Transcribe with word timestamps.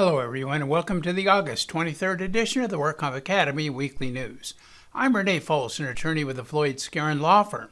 Hello, 0.00 0.20
everyone, 0.20 0.60
and 0.60 0.70
welcome 0.70 1.02
to 1.02 1.12
the 1.12 1.26
August 1.26 1.68
23rd 1.70 2.20
edition 2.20 2.62
of 2.62 2.70
the 2.70 2.78
WorkComp 2.78 3.16
Academy 3.16 3.68
Weekly 3.68 4.12
News. 4.12 4.54
I'm 4.94 5.16
Renee 5.16 5.40
Fols, 5.40 5.80
an 5.80 5.86
attorney 5.86 6.22
with 6.22 6.36
the 6.36 6.44
Floyd 6.44 6.76
Skeren 6.76 7.18
Law 7.20 7.42
Firm. 7.42 7.70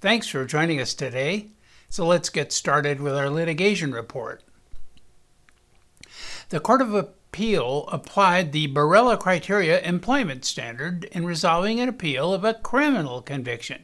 Thanks 0.00 0.26
for 0.26 0.46
joining 0.46 0.80
us 0.80 0.94
today. 0.94 1.48
So 1.90 2.06
let's 2.06 2.30
get 2.30 2.50
started 2.50 3.02
with 3.02 3.14
our 3.14 3.28
litigation 3.28 3.92
report. 3.92 4.42
The 6.48 6.60
Court 6.60 6.80
of 6.80 6.94
Appeal 6.94 7.86
applied 7.92 8.52
the 8.52 8.66
Borello 8.66 9.20
criteria 9.20 9.82
employment 9.82 10.46
standard 10.46 11.04
in 11.12 11.26
resolving 11.26 11.78
an 11.78 11.90
appeal 11.90 12.32
of 12.32 12.42
a 12.42 12.54
criminal 12.54 13.20
conviction. 13.20 13.82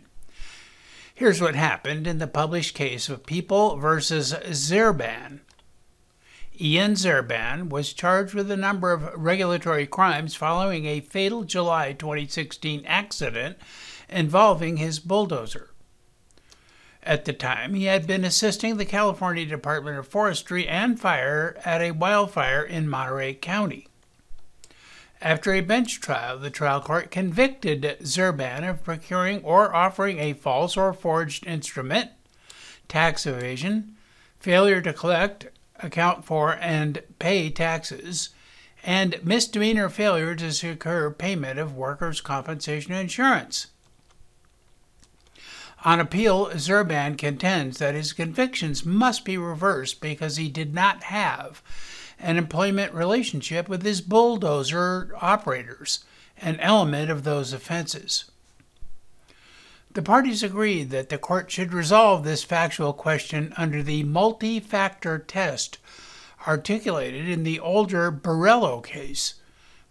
Here's 1.15 1.43
what 1.43 1.55
happened 1.55 2.07
in 2.07 2.21
the 2.21 2.27
published 2.27 2.75
case 2.75 3.11
of 3.11 3.27
People 3.27 3.77
versus 3.77 4.33
Zerban. 4.33 5.41
Ian 6.61 6.93
Zerban 6.93 7.69
was 7.69 7.93
charged 7.93 8.33
with 8.33 8.51
a 8.51 8.57
number 8.57 8.93
of 8.93 9.13
regulatory 9.15 9.87
crimes 9.87 10.35
following 10.35 10.87
a 10.87 11.01
fatal 11.01 11.45
July 11.45 11.93
2016 11.93 12.85
accident 12.87 13.59
involving 14.09 14.79
his 14.79 14.99
bulldozer. 14.99 15.71
At 17.03 17.25
the 17.25 17.33
time, 17.33 17.75
he 17.75 17.85
had 17.85 18.07
been 18.07 18.25
assisting 18.25 18.77
the 18.77 18.85
California 18.85 19.45
Department 19.45 19.99
of 19.99 20.09
Forestry 20.09 20.67
and 20.67 20.99
Fire 20.99 21.57
at 21.65 21.81
a 21.81 21.93
wildfire 21.93 22.63
in 22.63 22.89
Monterey 22.89 23.35
County. 23.35 23.87
After 25.21 25.53
a 25.53 25.61
bench 25.61 26.01
trial, 26.01 26.39
the 26.39 26.51
trial 26.51 26.81
court 26.81 27.11
convicted 27.11 27.83
Zerban 28.03 28.69
of 28.69 28.83
procuring 28.83 29.43
or 29.45 29.75
offering 29.75 30.19
a 30.19 30.33
false 30.33 30.77
or 30.77 30.93
forged 30.93 31.47
instrument, 31.47 32.11
tax 32.89 33.25
evasion, 33.27 33.97
failure 34.39 34.81
to 34.81 34.93
collect 34.93 35.47
account 35.83 36.25
for, 36.25 36.55
and 36.61 37.03
pay 37.19 37.51
taxes, 37.51 38.31
and 38.83 39.19
misdemeanor 39.25 39.89
failure 39.89 40.35
to 40.35 40.53
secure 40.53 41.11
payment 41.11 41.59
of 41.59 41.77
workers' 41.77 42.21
compensation 42.21 42.93
insurance. 42.93 43.67
On 45.85 46.01
appeal, 46.01 46.47
Zerban 46.47 47.17
contends 47.17 47.79
that 47.79 47.95
his 47.95 48.13
convictions 48.13 48.85
must 48.85 49.25
be 49.25 49.39
reversed 49.39 50.01
because 50.01 50.37
he 50.37 50.49
did 50.49 50.75
not 50.75 51.05
have 51.05 51.63
an 52.19 52.37
employment 52.37 52.93
relationship 52.93 53.69
with 53.69 53.85
his 53.85 54.01
bulldozer 54.01 55.13
operators, 55.21 56.05
an 56.39 56.59
element 56.61 57.11
of 57.11 57.25
those 57.25 57.53
offenses. 57.53 58.25
The 59.97 60.03
parties 60.03 60.43
agreed 60.43 60.91
that 60.91 61.09
the 61.09 61.17
court 61.17 61.51
should 61.51 61.73
resolve 61.73 62.23
this 62.23 62.45
factual 62.45 62.93
question 62.93 63.55
under 63.57 63.83
the 63.83 64.03
multi 64.03 64.61
factor 64.61 65.19
test 65.19 65.79
articulated 66.47 67.27
in 67.27 67.45
the 67.45 67.59
older 67.59 68.13
Borello 68.13 68.85
case, 68.85 69.37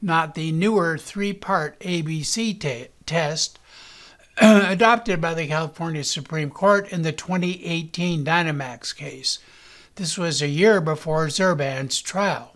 not 0.04 0.36
the 0.36 0.52
newer 0.52 1.00
three 1.00 1.34
part 1.34 1.80
ABC 1.80 2.88
test 3.08 3.58
adopted 4.38 5.20
by 5.20 5.34
the 5.34 5.48
California 5.48 6.04
Supreme 6.04 6.52
Court 6.52 6.88
in 6.92 7.02
the 7.02 7.12
2018 7.12 8.24
Dynamex 8.24 8.96
case. 8.96 9.40
This 9.96 10.20
was 10.20 10.40
a 10.40 10.48
year 10.48 10.82
before 10.82 11.30
Zerban's 11.30 12.00
trial. 12.00 12.56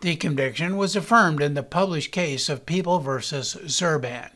The 0.00 0.16
conviction 0.16 0.76
was 0.76 0.96
affirmed 0.96 1.40
in 1.40 1.54
the 1.54 1.62
published 1.62 2.10
case 2.10 2.48
of 2.48 2.66
People 2.66 2.98
v. 2.98 3.10
Zerban. 3.10 4.31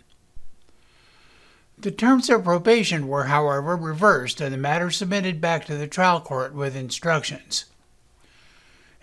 The 1.79 1.91
terms 1.91 2.31
of 2.31 2.45
probation 2.45 3.07
were, 3.07 3.25
however, 3.25 3.77
reversed 3.77 4.41
and 4.41 4.53
the 4.53 4.59
matter 4.59 4.91
submitted 4.91 5.43
back 5.43 5.67
to 5.67 5.77
the 5.77 5.87
trial 5.87 6.23
court 6.23 6.55
with 6.55 6.75
instructions. 6.75 7.67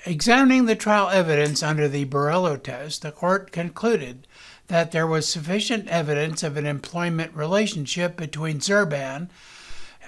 Examining 0.05 0.65
the 0.65 0.75
trial 0.75 1.09
evidence 1.09 1.61
under 1.61 1.87
the 1.87 2.05
Borello 2.05 2.61
test, 2.61 3.03
the 3.03 3.11
court 3.11 3.51
concluded 3.51 4.27
that 4.67 4.91
there 4.91 5.05
was 5.05 5.29
sufficient 5.29 5.87
evidence 5.87 6.41
of 6.41 6.57
an 6.57 6.65
employment 6.65 7.33
relationship 7.35 8.17
between 8.17 8.59
Zerban 8.59 9.29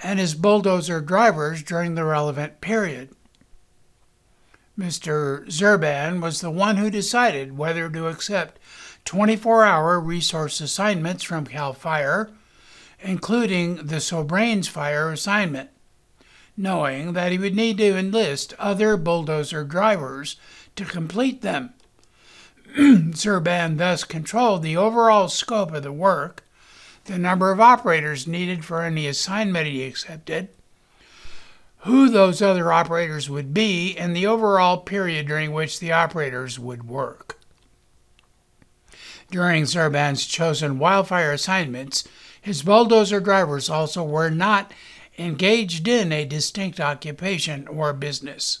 and 0.02 0.18
his 0.18 0.34
bulldozer 0.34 1.00
drivers 1.00 1.62
during 1.62 1.94
the 1.94 2.04
relevant 2.04 2.60
period. 2.60 3.10
Mr. 4.78 5.46
Zerban 5.46 6.20
was 6.20 6.40
the 6.40 6.50
one 6.50 6.76
who 6.76 6.90
decided 6.90 7.56
whether 7.56 7.88
to 7.88 8.08
accept 8.08 8.58
24 9.04 9.64
hour 9.64 10.00
resource 10.00 10.60
assignments 10.60 11.22
from 11.22 11.46
CAL 11.46 11.72
FIRE 11.72 12.30
including 13.00 13.76
the 13.76 13.96
Soberanes 13.96 14.68
fire 14.68 15.10
assignment, 15.10 15.70
knowing 16.56 17.12
that 17.12 17.32
he 17.32 17.38
would 17.38 17.54
need 17.54 17.78
to 17.78 17.96
enlist 17.96 18.54
other 18.58 18.96
bulldozer 18.96 19.64
drivers 19.64 20.36
to 20.74 20.84
complete 20.84 21.42
them. 21.42 21.74
Zerban 22.76 23.78
thus 23.78 24.04
controlled 24.04 24.62
the 24.62 24.76
overall 24.76 25.28
scope 25.28 25.72
of 25.72 25.82
the 25.82 25.92
work, 25.92 26.44
the 27.04 27.18
number 27.18 27.52
of 27.52 27.60
operators 27.60 28.26
needed 28.26 28.64
for 28.64 28.82
any 28.82 29.06
assignment 29.06 29.66
he 29.66 29.84
accepted, 29.84 30.48
who 31.80 32.08
those 32.08 32.42
other 32.42 32.72
operators 32.72 33.30
would 33.30 33.54
be, 33.54 33.96
and 33.96 34.14
the 34.14 34.26
overall 34.26 34.78
period 34.78 35.28
during 35.28 35.52
which 35.52 35.78
the 35.78 35.92
operators 35.92 36.58
would 36.58 36.88
work. 36.88 37.38
During 39.30 39.64
Zerban's 39.64 40.26
chosen 40.26 40.78
wildfire 40.78 41.32
assignments, 41.32 42.06
his 42.46 42.62
bulldozer 42.62 43.18
drivers 43.18 43.68
also 43.68 44.04
were 44.04 44.30
not 44.30 44.72
engaged 45.18 45.88
in 45.88 46.12
a 46.12 46.24
distinct 46.24 46.78
occupation 46.78 47.66
or 47.66 47.92
business. 47.92 48.60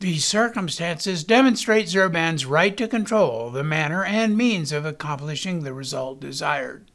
These 0.00 0.24
circumstances 0.24 1.22
demonstrate 1.22 1.86
Zerban's 1.86 2.44
right 2.44 2.76
to 2.76 2.88
control 2.88 3.50
the 3.50 3.62
manner 3.62 4.04
and 4.04 4.36
means 4.36 4.72
of 4.72 4.84
accomplishing 4.84 5.62
the 5.62 5.72
result 5.72 6.18
desired. 6.18 6.90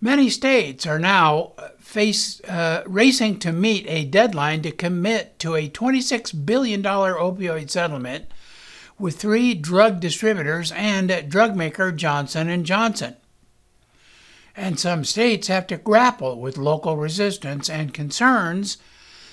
Many 0.00 0.30
states 0.30 0.86
are 0.86 1.00
now 1.00 1.54
face, 1.80 2.40
uh, 2.44 2.84
racing 2.86 3.40
to 3.40 3.50
meet 3.50 3.84
a 3.88 4.04
deadline 4.04 4.62
to 4.62 4.70
commit 4.70 5.40
to 5.40 5.56
a 5.56 5.68
$26 5.68 6.46
billion 6.46 6.84
opioid 6.84 7.68
settlement 7.68 8.26
with 9.04 9.20
three 9.20 9.52
drug 9.52 10.00
distributors 10.00 10.72
and 10.72 11.26
drug 11.28 11.54
maker 11.54 11.92
Johnson 11.92 12.64
& 12.64 12.64
Johnson. 12.64 13.14
And 14.56 14.80
some 14.80 15.04
states 15.04 15.48
have 15.48 15.66
to 15.66 15.76
grapple 15.76 16.40
with 16.40 16.56
local 16.56 16.96
resistance 16.96 17.68
and 17.68 17.92
concerns 17.92 18.78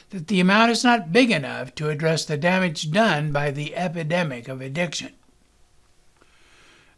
that 0.10 0.28
the 0.28 0.42
amount 0.42 0.72
is 0.72 0.84
not 0.84 1.14
big 1.14 1.32
enough 1.32 1.74
to 1.76 1.88
address 1.88 2.26
the 2.26 2.36
damage 2.36 2.92
done 2.92 3.32
by 3.32 3.50
the 3.50 3.74
epidemic 3.74 4.50
of 4.50 4.60
addiction. 4.60 5.14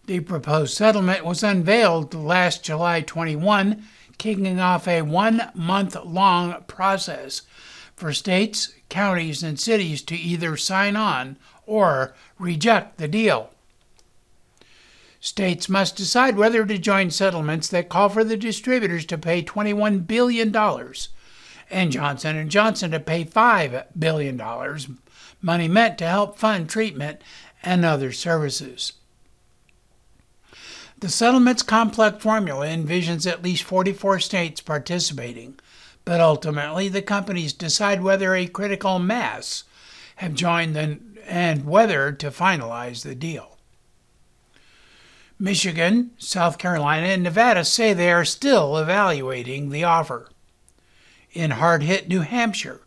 The 0.07 0.21
proposed 0.21 0.75
settlement 0.75 1.23
was 1.23 1.43
unveiled 1.43 2.15
last 2.15 2.63
July 2.63 3.01
21, 3.01 3.83
kicking 4.17 4.59
off 4.59 4.87
a 4.87 5.03
one 5.03 5.51
month 5.53 5.95
long 6.03 6.63
process 6.65 7.43
for 7.95 8.13
states, 8.13 8.73
counties, 8.89 9.43
and 9.43 9.59
cities 9.59 10.01
to 10.01 10.15
either 10.15 10.57
sign 10.57 10.95
on 10.95 11.37
or 11.65 12.13
reject 12.39 12.97
the 12.97 13.07
deal. 13.07 13.49
States 15.19 15.69
must 15.69 15.95
decide 15.95 16.35
whether 16.35 16.65
to 16.65 16.77
join 16.77 17.09
settlements 17.09 17.69
that 17.69 17.87
call 17.87 18.09
for 18.09 18.23
the 18.23 18.35
distributors 18.35 19.05
to 19.05 19.17
pay 19.17 19.41
$21 19.41 20.05
billion 20.05 20.53
and 21.71 21.91
Johnson 21.91 22.49
& 22.49 22.49
Johnson 22.49 22.91
to 22.91 22.99
pay 22.99 23.25
$5 23.25 23.85
billion, 23.97 24.41
money 25.41 25.67
meant 25.67 25.97
to 25.97 26.05
help 26.05 26.37
fund 26.37 26.69
treatment 26.69 27.21
and 27.63 27.83
other 27.83 28.11
services. 28.11 28.93
The 30.99 31.09
settlement's 31.09 31.63
complex 31.63 32.21
formula 32.23 32.67
envisions 32.67 33.29
at 33.29 33.43
least 33.43 33.63
44 33.63 34.19
states 34.19 34.61
participating, 34.61 35.59
but 36.05 36.21
ultimately 36.21 36.87
the 36.89 37.01
companies 37.01 37.53
decide 37.53 38.03
whether 38.03 38.35
a 38.35 38.47
critical 38.47 38.99
mass 38.99 39.63
have 40.17 40.33
joined 40.33 40.75
the 40.75 40.99
and 41.27 41.65
whether 41.65 42.11
to 42.11 42.31
finalize 42.31 43.03
the 43.03 43.15
deal. 43.15 43.57
Michigan, 45.39 46.11
South 46.17 46.57
Carolina, 46.57 47.07
and 47.07 47.23
Nevada 47.23 47.65
say 47.65 47.93
they 47.93 48.11
are 48.11 48.25
still 48.25 48.77
evaluating 48.77 49.69
the 49.69 49.83
offer. 49.83 50.29
In 51.33 51.51
hard 51.51 51.83
hit 51.83 52.07
New 52.07 52.21
Hampshire, 52.21 52.81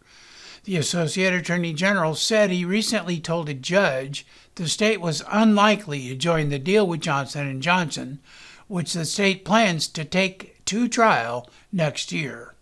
the 0.64 0.76
Associate 0.76 1.34
Attorney 1.34 1.72
General 1.72 2.14
said 2.14 2.50
he 2.50 2.64
recently 2.64 3.20
told 3.20 3.48
a 3.48 3.54
judge 3.54 4.26
the 4.54 4.68
state 4.68 5.00
was 5.00 5.22
unlikely 5.30 6.08
to 6.08 6.14
join 6.14 6.48
the 6.48 6.58
deal 6.58 6.86
with 6.86 7.00
Johnson 7.00 7.60
& 7.60 7.62
Johnson, 7.62 8.20
which 8.68 8.92
the 8.92 9.04
state 9.04 9.44
plans 9.44 9.86
to 9.88 10.04
take 10.04 10.64
to 10.64 10.88
trial 10.88 11.48
next 11.70 12.10
year. 12.10 12.54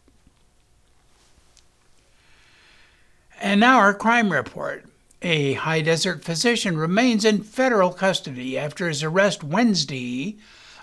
And 3.40 3.60
now 3.60 3.78
our 3.78 3.94
crime 3.94 4.32
report. 4.32 4.86
A 5.26 5.54
high 5.54 5.80
desert 5.80 6.22
physician 6.22 6.76
remains 6.76 7.24
in 7.24 7.42
federal 7.44 7.90
custody 7.94 8.58
after 8.58 8.88
his 8.88 9.02
arrest 9.02 9.42
Wednesday 9.42 10.36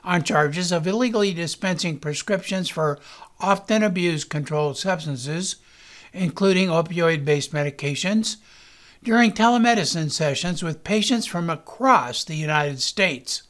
on 0.03 0.23
charges 0.23 0.71
of 0.71 0.87
illegally 0.87 1.31
dispensing 1.31 1.99
prescriptions 1.99 2.67
for 2.67 2.97
often 3.39 3.83
abused 3.83 4.31
controlled 4.31 4.79
substances, 4.79 5.57
including 6.11 6.69
opioid 6.69 7.23
based 7.23 7.51
medications, 7.51 8.37
during 9.03 9.31
telemedicine 9.31 10.09
sessions 10.09 10.63
with 10.63 10.83
patients 10.83 11.27
from 11.27 11.47
across 11.47 12.23
the 12.23 12.35
United 12.35 12.81
States. 12.81 13.43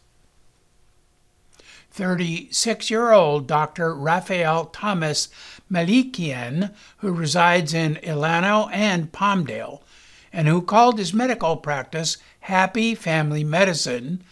36 1.92 2.90
year 2.90 3.14
old 3.14 3.48
Dr. 3.48 3.96
Raphael 3.96 4.66
Thomas 4.66 5.30
Malikian, 5.72 6.74
who 6.98 7.14
resides 7.14 7.74
in 7.74 7.98
Llano 8.06 8.68
and 8.74 9.14
Palmdale, 9.14 9.84
and 10.34 10.48
who 10.48 10.62
called 10.62 10.98
his 10.98 11.14
medical 11.14 11.58
practice 11.58 12.18
Happy 12.42 12.96
Family 12.96 13.44
Medicine, 13.44 14.24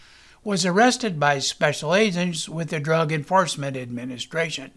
was 0.42 0.64
arrested 0.64 1.20
by 1.20 1.38
special 1.38 1.94
agents 1.94 2.48
with 2.48 2.70
the 2.70 2.80
Drug 2.80 3.12
Enforcement 3.12 3.76
Administration. 3.76 4.70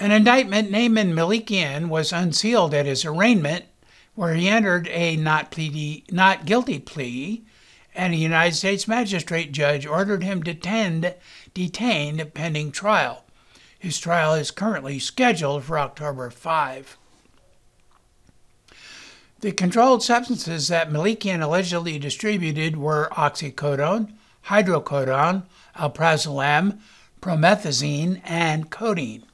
An 0.00 0.10
indictment 0.10 0.70
naming 0.70 1.12
Malikian 1.12 1.88
was 1.88 2.12
unsealed 2.12 2.74
at 2.74 2.86
his 2.86 3.04
arraignment, 3.04 3.66
where 4.14 4.34
he 4.34 4.48
entered 4.48 4.88
a 4.88 5.16
not, 5.16 5.56
not 6.10 6.44
guilty 6.44 6.78
plea 6.78 7.44
and 7.94 8.12
a 8.12 8.16
United 8.16 8.56
States 8.56 8.88
magistrate 8.88 9.52
judge 9.52 9.86
ordered 9.86 10.22
him 10.22 10.42
detained, 10.42 11.14
detained 11.52 12.34
pending 12.34 12.72
trial. 12.72 13.24
His 13.78 13.98
trial 13.98 14.34
is 14.34 14.50
currently 14.50 14.98
scheduled 14.98 15.64
for 15.64 15.78
October 15.78 16.30
5. 16.30 16.98
The 19.44 19.52
controlled 19.52 20.02
substances 20.02 20.68
that 20.68 20.88
Malikian 20.88 21.42
allegedly 21.42 21.98
distributed 21.98 22.78
were 22.78 23.10
oxycodone, 23.12 24.14
hydrocodone, 24.46 25.42
alprazolam, 25.76 26.78
promethazine, 27.20 28.22
and 28.24 28.70
codeine. 28.70 29.24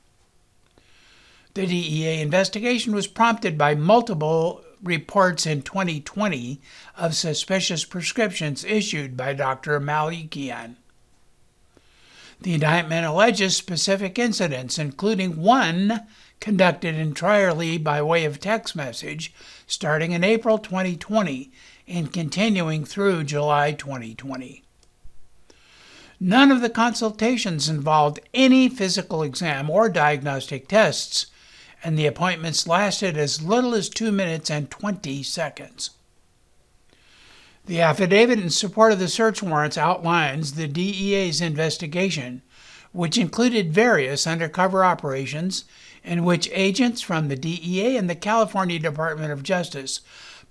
The 1.55 1.65
DEA 1.65 2.21
investigation 2.21 2.93
was 2.93 3.07
prompted 3.07 3.57
by 3.57 3.77
multiple 3.77 4.65
reports 4.83 5.47
in 5.47 5.63
2020 5.63 6.61
of 6.97 7.15
suspicious 7.15 7.85
prescriptions 7.85 8.65
issued 8.65 9.17
by 9.17 9.33
Dr. 9.33 9.79
Malikian. 9.79 10.75
The 12.41 12.55
indictment 12.55 13.07
alleges 13.07 13.57
specific 13.57 14.19
incidents, 14.19 14.77
including 14.77 15.37
one 15.37 16.01
conducted 16.41 16.95
entirely 16.97 17.77
by 17.79 18.01
way 18.03 18.25
of 18.25 18.41
text 18.41 18.75
message 18.75 19.33
starting 19.71 20.11
in 20.13 20.25
April 20.25 20.59
2020 20.59 21.53
and 21.87 22.13
continuing 22.13 22.85
through 22.85 23.25
July 23.25 23.73
2020. 23.73 24.65
None 26.19 26.51
of 26.51 26.61
the 26.61 26.69
consultations 26.69 27.69
involved 27.69 28.21
any 28.35 28.69
physical 28.69 29.23
exam 29.23 29.71
or 29.71 29.89
diagnostic 29.89 30.69
tests, 30.69 31.27
and 31.83 31.97
the 31.97 32.07
appointments 32.07 32.67
lasted 32.67 33.17
as 33.17 33.43
little 33.43 33.75
as 33.75 33.89
2 33.89 34.13
minutes 34.13 34.51
and 34.51 34.71
20 34.71 35.23
seconds. 35.23 35.91
The 37.67 37.81
affidavit 37.81 38.41
in 38.41 38.51
support 38.51 38.93
of 38.93 38.99
the 38.99 39.09
search 39.09 39.43
warrants 39.43 39.79
outlines 39.79 40.55
the 40.55 40.67
DEA's 40.67 41.41
investigation, 41.41 42.43
which 42.93 43.17
included 43.17 43.73
various 43.73 44.27
undercover 44.27 44.85
operations 44.85 45.65
in 46.05 46.25
which 46.25 46.51
agents 46.53 47.01
from 47.01 47.29
the 47.29 47.37
DEA 47.37 47.97
and 47.97 48.09
the 48.09 48.15
California 48.15 48.79
Department 48.79 49.33
of 49.33 49.43
Justice 49.43 50.01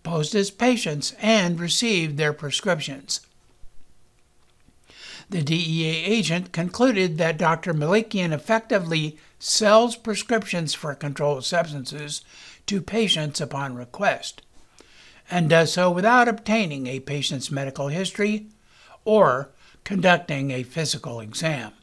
posed 0.04 0.36
as 0.36 0.52
patients 0.52 1.14
and 1.20 1.60
received 1.60 2.18
their 2.18 2.34
prescriptions. 2.34 3.22
The 5.30 5.44
DEA 5.44 6.06
agent 6.06 6.52
concluded 6.52 7.18
that 7.18 7.38
Dr. 7.38 7.74
Malikian 7.74 8.32
effectively 8.32 9.18
sells 9.38 9.96
prescriptions 9.96 10.74
for 10.74 10.96
controlled 10.96 11.46
substances 11.46 12.24
to 12.66 12.82
patients 12.82 13.40
upon 13.40 13.76
request, 13.76 14.42
and 15.30 15.50
does 15.50 15.74
so 15.74 15.92
without 15.92 16.28
obtaining 16.28 16.88
a 16.88 17.00
patient's 17.00 17.52
medical 17.52 17.90
history 17.90 18.48
or 19.06 19.52
conducting 19.84 20.52
a 20.52 20.64
physical 20.64 21.20
exam. 21.20 21.74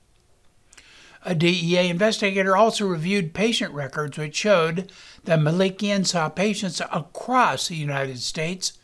A 1.26 1.34
DEA 1.34 1.88
investigator 1.88 2.56
also 2.56 2.86
reviewed 2.86 3.34
patient 3.34 3.74
records 3.74 4.16
which 4.16 4.36
showed 4.36 4.92
that 5.24 5.40
Malikian 5.40 6.06
saw 6.06 6.28
patients 6.28 6.80
across 6.80 7.66
the 7.66 7.74
United 7.74 8.20
States 8.20 8.74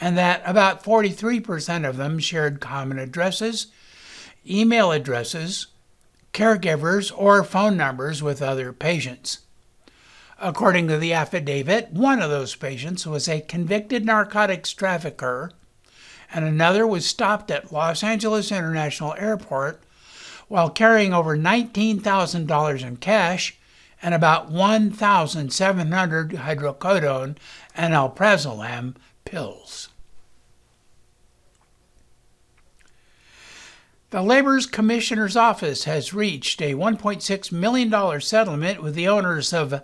and 0.00 0.16
that 0.16 0.42
about 0.46 0.84
43% 0.84 1.88
of 1.88 1.96
them 1.96 2.20
shared 2.20 2.60
common 2.60 3.00
addresses, 3.00 3.66
email 4.48 4.92
addresses, 4.92 5.66
caregivers, 6.32 7.10
or 7.16 7.42
phone 7.42 7.76
numbers 7.76 8.22
with 8.22 8.40
other 8.40 8.72
patients. 8.72 9.40
According 10.38 10.86
to 10.86 10.98
the 10.98 11.14
affidavit, 11.14 11.90
one 11.90 12.22
of 12.22 12.30
those 12.30 12.54
patients 12.54 13.08
was 13.08 13.28
a 13.28 13.40
convicted 13.40 14.04
narcotics 14.04 14.72
trafficker, 14.72 15.50
and 16.32 16.44
another 16.44 16.86
was 16.86 17.06
stopped 17.06 17.50
at 17.50 17.72
Los 17.72 18.04
Angeles 18.04 18.52
International 18.52 19.14
Airport 19.14 19.82
while 20.48 20.70
carrying 20.70 21.12
over 21.12 21.36
$19,000 21.36 22.86
in 22.86 22.96
cash 22.96 23.56
and 24.02 24.14
about 24.14 24.50
1,700 24.50 26.30
hydrocodone 26.30 27.36
and 27.74 27.94
alprazolam 27.94 28.94
pills. 29.24 29.88
The 34.10 34.22
Labor's 34.22 34.66
Commissioner's 34.66 35.36
Office 35.36 35.84
has 35.84 36.14
reached 36.14 36.62
a 36.62 36.74
$1.6 36.74 37.52
million 37.52 38.20
settlement 38.20 38.82
with 38.82 38.94
the 38.94 39.08
owners 39.08 39.52
of 39.52 39.82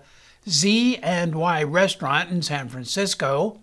Z 0.49 0.99
and 0.99 1.35
Y 1.35 1.63
Restaurant 1.65 2.31
in 2.31 2.41
San 2.43 2.69
Francisco, 2.69 3.61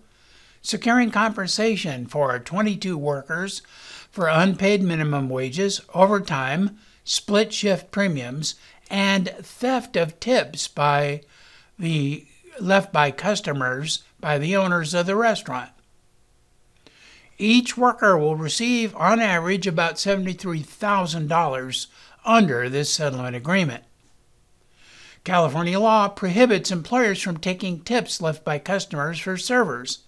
securing 0.60 1.10
compensation 1.10 2.06
for 2.06 2.38
22 2.38 2.98
workers 2.98 3.62
for 4.10 4.28
unpaid 4.28 4.82
minimum 4.82 5.30
wages, 5.30 5.80
overtime, 5.94 6.78
split 7.04 7.52
shift 7.52 7.90
premiums, 7.90 8.54
and 8.90 9.28
theft 9.40 9.96
of 9.96 10.18
tips 10.20 10.68
by 10.68 11.22
the 11.78 12.26
left 12.60 12.92
by 12.92 13.10
customers 13.10 14.02
by 14.20 14.38
the 14.38 14.56
owners 14.56 14.92
of 14.94 15.06
the 15.06 15.16
restaurant. 15.16 15.70
Each 17.38 17.76
worker 17.76 18.18
will 18.18 18.36
receive, 18.36 18.94
on 18.96 19.18
average, 19.18 19.66
about 19.66 19.94
$73,000 19.94 21.86
under 22.24 22.68
this 22.68 22.92
settlement 22.92 23.34
agreement. 23.34 23.84
California 25.24 25.80
law 25.80 26.08
prohibits 26.08 26.70
employers 26.70 27.20
from 27.20 27.38
taking 27.38 27.80
tips 27.80 28.20
left 28.20 28.44
by 28.44 28.58
customers 28.58 29.18
for 29.18 29.36
servers. 29.38 30.00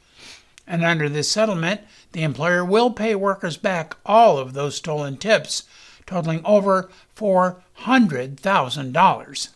And 0.67 0.85
under 0.85 1.09
this 1.09 1.31
settlement, 1.31 1.81
the 2.13 2.23
employer 2.23 2.65
will 2.65 2.91
pay 2.91 3.15
workers 3.15 3.57
back 3.57 3.97
all 4.05 4.39
of 4.39 4.53
those 4.53 4.77
stolen 4.77 5.17
tips, 5.17 5.65
totaling 6.07 6.43
over 6.45 6.91
$400,000. 7.17 9.49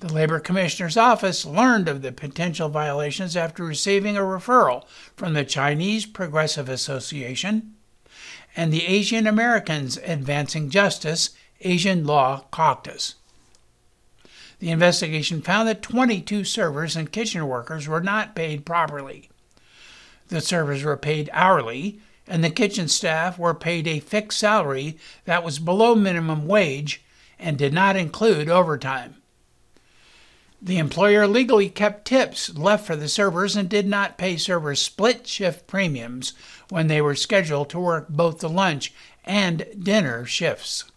The 0.00 0.12
Labor 0.12 0.40
Commissioner's 0.40 0.96
Office 0.96 1.44
learned 1.44 1.88
of 1.88 2.00
the 2.00 2.12
potential 2.12 2.70
violations 2.70 3.36
after 3.36 3.62
receiving 3.62 4.16
a 4.16 4.20
referral 4.20 4.86
from 5.14 5.34
the 5.34 5.44
Chinese 5.44 6.06
Progressive 6.06 6.70
Association 6.70 7.74
and 8.56 8.72
the 8.72 8.86
Asian 8.86 9.26
Americans 9.26 9.98
Advancing 9.98 10.70
Justice 10.70 11.30
Asian 11.60 12.06
Law 12.06 12.46
Caucus. 12.50 13.16
The 14.58 14.70
investigation 14.70 15.42
found 15.42 15.68
that 15.68 15.82
22 15.82 16.44
servers 16.44 16.96
and 16.96 17.12
kitchen 17.12 17.46
workers 17.46 17.86
were 17.86 18.02
not 18.02 18.34
paid 18.34 18.64
properly. 18.64 19.28
The 20.28 20.40
servers 20.40 20.82
were 20.82 20.96
paid 20.96 21.28
hourly, 21.32 22.00
and 22.30 22.44
the 22.44 22.48
kitchen 22.48 22.86
staff 22.86 23.38
were 23.38 23.52
paid 23.52 23.88
a 23.88 23.98
fixed 23.98 24.38
salary 24.38 24.96
that 25.24 25.42
was 25.42 25.58
below 25.58 25.96
minimum 25.96 26.46
wage 26.46 27.02
and 27.40 27.58
did 27.58 27.74
not 27.74 27.96
include 27.96 28.48
overtime. 28.48 29.16
The 30.62 30.78
employer 30.78 31.26
legally 31.26 31.68
kept 31.68 32.06
tips 32.06 32.54
left 32.54 32.86
for 32.86 32.94
the 32.94 33.08
servers 33.08 33.56
and 33.56 33.68
did 33.68 33.86
not 33.86 34.16
pay 34.16 34.36
servers 34.36 34.80
split 34.80 35.26
shift 35.26 35.66
premiums 35.66 36.32
when 36.68 36.86
they 36.86 37.00
were 37.00 37.16
scheduled 37.16 37.68
to 37.70 37.80
work 37.80 38.08
both 38.08 38.38
the 38.38 38.48
lunch 38.48 38.92
and 39.24 39.66
dinner 39.78 40.24
shifts. 40.24 40.89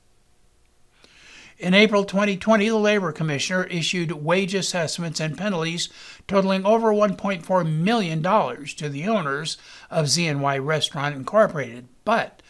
In 1.59 1.73
April 1.73 2.03
2020, 2.03 2.67
the 2.67 2.75
Labor 2.75 3.11
Commissioner 3.11 3.65
issued 3.65 4.11
wage 4.11 4.55
assessments 4.55 5.19
and 5.19 5.37
penalties 5.37 5.89
totaling 6.27 6.65
over 6.65 6.91
$1.4 6.91 7.71
million 7.71 8.23
to 8.23 8.89
the 8.89 9.07
owners 9.07 9.57
of 9.91 10.05
ZNY 10.05 10.65
Restaurant 10.65 11.15
Incorporated, 11.15 11.87
but 12.03 12.41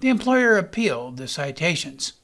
the 0.00 0.08
employer 0.08 0.56
appealed 0.56 1.16
the 1.16 1.28
citations. 1.28 2.14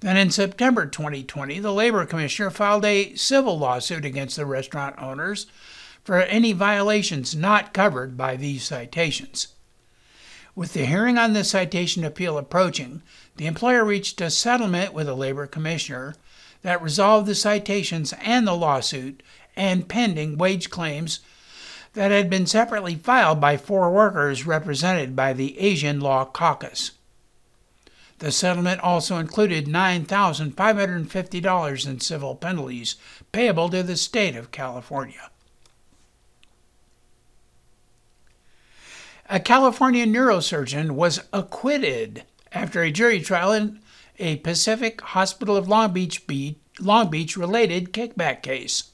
Then 0.00 0.16
in 0.16 0.30
September 0.30 0.86
2020, 0.86 1.60
the 1.60 1.72
Labor 1.72 2.04
Commissioner 2.06 2.50
filed 2.50 2.84
a 2.84 3.14
civil 3.14 3.58
lawsuit 3.58 4.04
against 4.04 4.36
the 4.36 4.44
restaurant 4.44 4.96
owners 4.98 5.46
for 6.02 6.20
any 6.20 6.52
violations 6.52 7.36
not 7.36 7.72
covered 7.72 8.16
by 8.16 8.36
these 8.36 8.64
citations. 8.64 9.48
With 10.54 10.74
the 10.74 10.84
hearing 10.84 11.16
on 11.16 11.32
the 11.32 11.44
citation 11.44 12.04
appeal 12.04 12.36
approaching, 12.36 13.00
the 13.36 13.46
employer 13.46 13.86
reached 13.86 14.20
a 14.20 14.28
settlement 14.28 14.92
with 14.92 15.06
the 15.06 15.16
Labor 15.16 15.46
Commissioner 15.46 16.14
that 16.60 16.82
resolved 16.82 17.26
the 17.26 17.34
citations 17.34 18.12
and 18.20 18.46
the 18.46 18.52
lawsuit 18.52 19.22
and 19.56 19.88
pending 19.88 20.36
wage 20.36 20.68
claims 20.68 21.20
that 21.94 22.10
had 22.10 22.28
been 22.28 22.44
separately 22.46 22.96
filed 22.96 23.40
by 23.40 23.56
four 23.56 23.90
workers 23.90 24.46
represented 24.46 25.16
by 25.16 25.32
the 25.32 25.58
Asian 25.58 26.00
Law 26.00 26.26
Caucus. 26.26 26.90
The 28.18 28.30
settlement 28.30 28.82
also 28.82 29.16
included 29.16 29.64
$9,550 29.66 31.86
in 31.86 32.00
civil 32.00 32.36
penalties 32.36 32.96
payable 33.32 33.70
to 33.70 33.82
the 33.82 33.96
state 33.96 34.36
of 34.36 34.50
California. 34.50 35.30
A 39.32 39.40
California 39.40 40.04
neurosurgeon 40.04 40.90
was 40.90 41.22
acquitted 41.32 42.24
after 42.52 42.82
a 42.82 42.90
jury 42.90 43.18
trial 43.22 43.50
in 43.50 43.80
a 44.18 44.36
Pacific 44.36 45.00
Hospital 45.00 45.56
of 45.56 45.66
Long 45.66 45.94
Beach, 45.94 46.22
Long 46.78 47.08
Beach 47.08 47.34
related 47.34 47.94
kickback 47.94 48.42
case. 48.42 48.90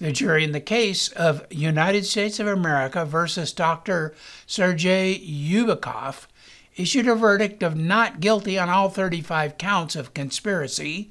The 0.00 0.10
jury 0.10 0.42
in 0.42 0.50
the 0.50 0.58
case 0.58 1.10
of 1.10 1.46
United 1.48 2.06
States 2.06 2.40
of 2.40 2.48
America 2.48 3.04
versus 3.04 3.52
Dr. 3.52 4.16
Sergei 4.48 5.16
Yubikov 5.20 6.26
issued 6.74 7.06
a 7.06 7.14
verdict 7.14 7.62
of 7.62 7.76
not 7.76 8.18
guilty 8.18 8.58
on 8.58 8.68
all 8.68 8.88
35 8.88 9.58
counts 9.58 9.94
of 9.94 10.12
conspiracy 10.12 11.08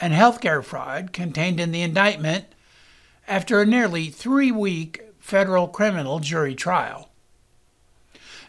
and 0.00 0.14
healthcare 0.14 0.64
fraud 0.64 1.12
contained 1.12 1.60
in 1.60 1.72
the 1.72 1.82
indictment 1.82 2.46
after 3.28 3.60
a 3.60 3.66
nearly 3.66 4.08
three 4.08 4.50
week 4.50 5.02
federal 5.18 5.68
criminal 5.68 6.20
jury 6.20 6.54
trial. 6.54 7.09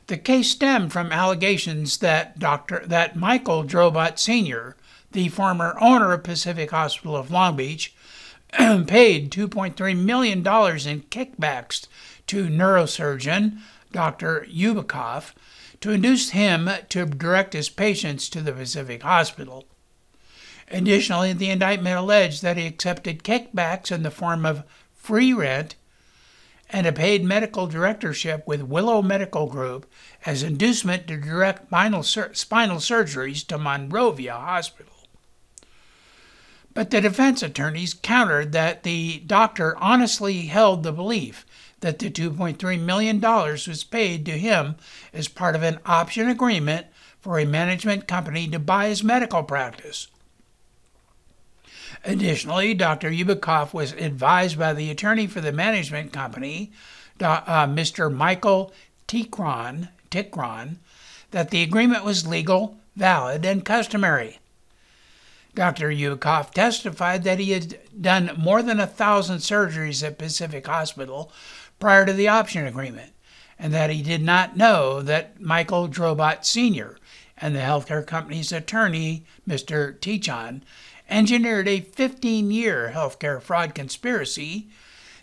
The 0.07 0.17
case 0.17 0.51
stemmed 0.51 0.91
from 0.91 1.11
allegations 1.11 1.97
that 1.97 2.39
Dr. 2.39 2.83
that 2.85 3.15
Michael 3.15 3.63
Drobot 3.63 4.19
Sr., 4.19 4.75
the 5.11 5.29
former 5.29 5.77
owner 5.79 6.11
of 6.11 6.23
Pacific 6.23 6.71
Hospital 6.71 7.15
of 7.15 7.31
Long 7.31 7.55
Beach, 7.55 7.93
paid 8.51 9.31
$2.3 9.31 9.97
million 9.97 10.39
in 10.39 10.43
kickbacks 10.43 11.87
to 12.27 12.47
neurosurgeon 12.47 13.59
Dr. 13.91 14.45
Yubikov 14.49 15.33
to 15.81 15.91
induce 15.91 16.29
him 16.29 16.69
to 16.89 17.05
direct 17.05 17.53
his 17.53 17.69
patients 17.69 18.29
to 18.29 18.41
the 18.41 18.53
Pacific 18.53 19.03
Hospital. 19.03 19.65
Additionally, 20.69 21.33
the 21.33 21.49
indictment 21.49 21.97
alleged 21.97 22.41
that 22.41 22.57
he 22.57 22.65
accepted 22.65 23.23
kickbacks 23.23 23.91
in 23.91 24.03
the 24.03 24.11
form 24.11 24.45
of 24.45 24.63
free 24.93 25.33
rent 25.33 25.75
and 26.73 26.87
a 26.87 26.91
paid 26.91 27.23
medical 27.23 27.67
directorship 27.67 28.47
with 28.47 28.61
Willow 28.61 29.01
Medical 29.01 29.47
Group 29.47 29.85
as 30.25 30.43
inducement 30.43 31.07
to 31.07 31.17
direct 31.17 31.67
spinal, 31.67 32.03
sur- 32.03 32.33
spinal 32.33 32.77
surgeries 32.77 33.45
to 33.47 33.57
Monrovia 33.57 34.33
Hospital. 34.33 34.93
But 36.73 36.89
the 36.89 37.01
defense 37.01 37.43
attorneys 37.43 37.93
countered 37.93 38.53
that 38.53 38.83
the 38.83 39.19
doctor 39.25 39.77
honestly 39.77 40.43
held 40.43 40.83
the 40.83 40.93
belief 40.93 41.45
that 41.81 41.99
the 41.99 42.09
$2.3 42.09 42.79
million 42.79 43.19
was 43.19 43.83
paid 43.83 44.25
to 44.25 44.37
him 44.37 44.75
as 45.13 45.27
part 45.27 45.55
of 45.55 45.63
an 45.63 45.79
option 45.85 46.29
agreement 46.29 46.87
for 47.19 47.39
a 47.39 47.45
management 47.45 48.07
company 48.07 48.47
to 48.47 48.59
buy 48.59 48.87
his 48.87 49.03
medical 49.03 49.43
practice. 49.43 50.07
Additionally, 52.03 52.73
Dr. 52.73 53.09
Yubikov 53.09 53.73
was 53.73 53.93
advised 53.93 54.57
by 54.57 54.73
the 54.73 54.89
attorney 54.89 55.27
for 55.27 55.41
the 55.41 55.51
management 55.51 56.11
company, 56.13 56.71
uh, 57.19 57.67
Mr. 57.67 58.11
Michael 58.11 58.73
Tikron, 59.07 59.89
Tikron, 60.09 60.77
that 61.31 61.49
the 61.49 61.63
agreement 61.63 62.03
was 62.03 62.27
legal, 62.27 62.77
valid, 62.95 63.45
and 63.45 63.65
customary. 63.65 64.39
Dr. 65.53 65.91
Yukov 65.91 66.51
testified 66.53 67.23
that 67.23 67.39
he 67.39 67.51
had 67.51 67.77
done 67.99 68.31
more 68.37 68.63
than 68.63 68.79
a 68.79 68.87
thousand 68.87 69.37
surgeries 69.37 70.05
at 70.05 70.17
Pacific 70.17 70.65
Hospital 70.65 71.31
prior 71.79 72.05
to 72.05 72.13
the 72.13 72.27
option 72.27 72.65
agreement, 72.65 73.11
and 73.59 73.73
that 73.73 73.89
he 73.89 74.01
did 74.01 74.21
not 74.21 74.55
know 74.55 75.01
that 75.01 75.41
Michael 75.41 75.89
Drobot 75.89 76.45
Sr. 76.45 76.97
and 77.37 77.53
the 77.53 77.59
healthcare 77.59 78.05
company's 78.05 78.51
attorney, 78.51 79.25
Mr. 79.47 79.99
Tichon, 79.99 80.61
engineered 81.11 81.67
a 81.67 81.81
15 81.81 82.49
year 82.49 82.93
healthcare 82.95 83.41
fraud 83.41 83.75
conspiracy 83.75 84.69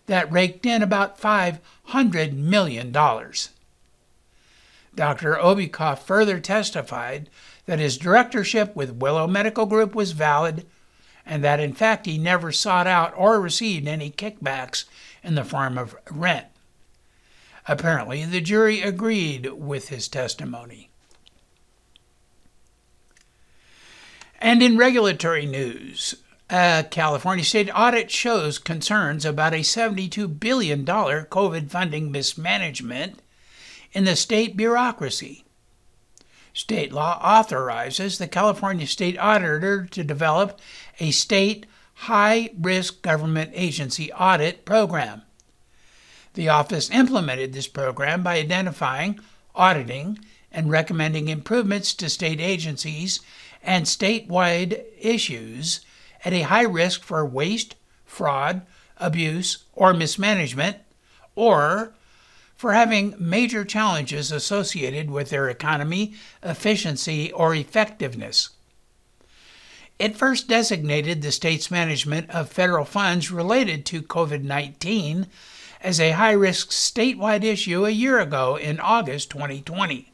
that 0.06 0.30
raked 0.30 0.66
in 0.66 0.82
about 0.82 1.20
$500 1.20 2.34
million. 2.34 2.92
Dr. 2.92 3.50
Obikoff 5.34 6.00
further 6.00 6.40
testified 6.40 7.30
that 7.66 7.78
his 7.78 7.98
directorship 7.98 8.74
with 8.74 8.96
Willow 8.96 9.26
Medical 9.26 9.66
Group 9.66 9.94
was 9.94 10.12
valid, 10.12 10.66
and 11.24 11.44
that 11.44 11.60
in 11.60 11.72
fact 11.72 12.06
he 12.06 12.18
never 12.18 12.52
sought 12.52 12.86
out 12.86 13.12
or 13.16 13.40
received 13.40 13.86
any 13.86 14.10
kickbacks 14.10 14.84
in 15.22 15.34
the 15.34 15.44
form 15.44 15.78
of 15.78 15.96
rent. 16.10 16.46
Apparently, 17.66 18.24
the 18.24 18.40
jury 18.40 18.80
agreed 18.80 19.52
with 19.52 19.88
his 19.88 20.08
testimony. 20.08 20.87
And 24.38 24.62
in 24.62 24.76
regulatory 24.76 25.46
news, 25.46 26.14
a 26.48 26.86
California 26.90 27.44
state 27.44 27.70
audit 27.74 28.10
shows 28.10 28.58
concerns 28.58 29.24
about 29.24 29.52
a 29.52 29.58
$72 29.58 30.38
billion 30.38 30.84
COVID 30.84 31.70
funding 31.70 32.12
mismanagement 32.12 33.20
in 33.92 34.04
the 34.04 34.16
state 34.16 34.56
bureaucracy. 34.56 35.44
State 36.52 36.92
law 36.92 37.20
authorizes 37.22 38.18
the 38.18 38.28
California 38.28 38.86
State 38.86 39.18
Auditor 39.18 39.86
to 39.90 40.02
develop 40.02 40.60
a 40.98 41.10
state 41.10 41.66
high 41.94 42.50
risk 42.58 43.02
government 43.02 43.50
agency 43.54 44.12
audit 44.12 44.64
program. 44.64 45.22
The 46.34 46.48
office 46.48 46.90
implemented 46.90 47.52
this 47.52 47.68
program 47.68 48.22
by 48.22 48.38
identifying, 48.38 49.20
auditing, 49.54 50.18
and 50.50 50.70
recommending 50.70 51.28
improvements 51.28 51.94
to 51.94 52.08
state 52.08 52.40
agencies 52.40 53.20
and 53.68 53.84
statewide 53.84 54.82
issues 54.98 55.80
at 56.24 56.32
a 56.32 56.40
high 56.40 56.62
risk 56.62 57.02
for 57.02 57.24
waste, 57.26 57.76
fraud, 58.06 58.62
abuse, 58.96 59.64
or 59.74 59.92
mismanagement, 59.92 60.78
or 61.34 61.92
for 62.56 62.72
having 62.72 63.14
major 63.18 63.66
challenges 63.66 64.32
associated 64.32 65.10
with 65.10 65.28
their 65.28 65.50
economy, 65.50 66.14
efficiency, 66.42 67.30
or 67.32 67.54
effectiveness. 67.54 68.50
It 69.98 70.16
first 70.16 70.48
designated 70.48 71.20
the 71.20 71.30
state's 71.30 71.70
management 71.70 72.30
of 72.30 72.48
federal 72.48 72.86
funds 72.86 73.30
related 73.30 73.84
to 73.86 74.00
COVID 74.00 74.44
19 74.44 75.26
as 75.82 76.00
a 76.00 76.12
high 76.12 76.32
risk 76.32 76.70
statewide 76.70 77.44
issue 77.44 77.84
a 77.84 77.90
year 77.90 78.18
ago 78.18 78.56
in 78.56 78.80
August 78.80 79.28
2020. 79.28 80.10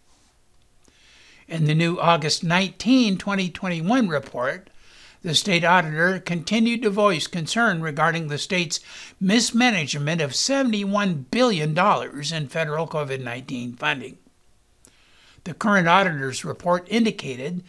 In 1.46 1.66
the 1.66 1.74
new 1.74 1.98
August 1.98 2.42
19, 2.42 3.18
2021 3.18 4.08
report, 4.08 4.70
the 5.22 5.34
state 5.34 5.64
auditor 5.64 6.18
continued 6.18 6.82
to 6.82 6.90
voice 6.90 7.26
concern 7.26 7.80
regarding 7.80 8.28
the 8.28 8.38
state's 8.38 8.80
mismanagement 9.20 10.20
of 10.20 10.32
$71 10.32 11.24
billion 11.30 11.70
in 11.70 12.48
federal 12.48 12.86
COVID 12.86 13.22
19 13.22 13.74
funding. 13.74 14.18
The 15.44 15.54
current 15.54 15.88
auditor's 15.88 16.44
report 16.44 16.86
indicated 16.90 17.62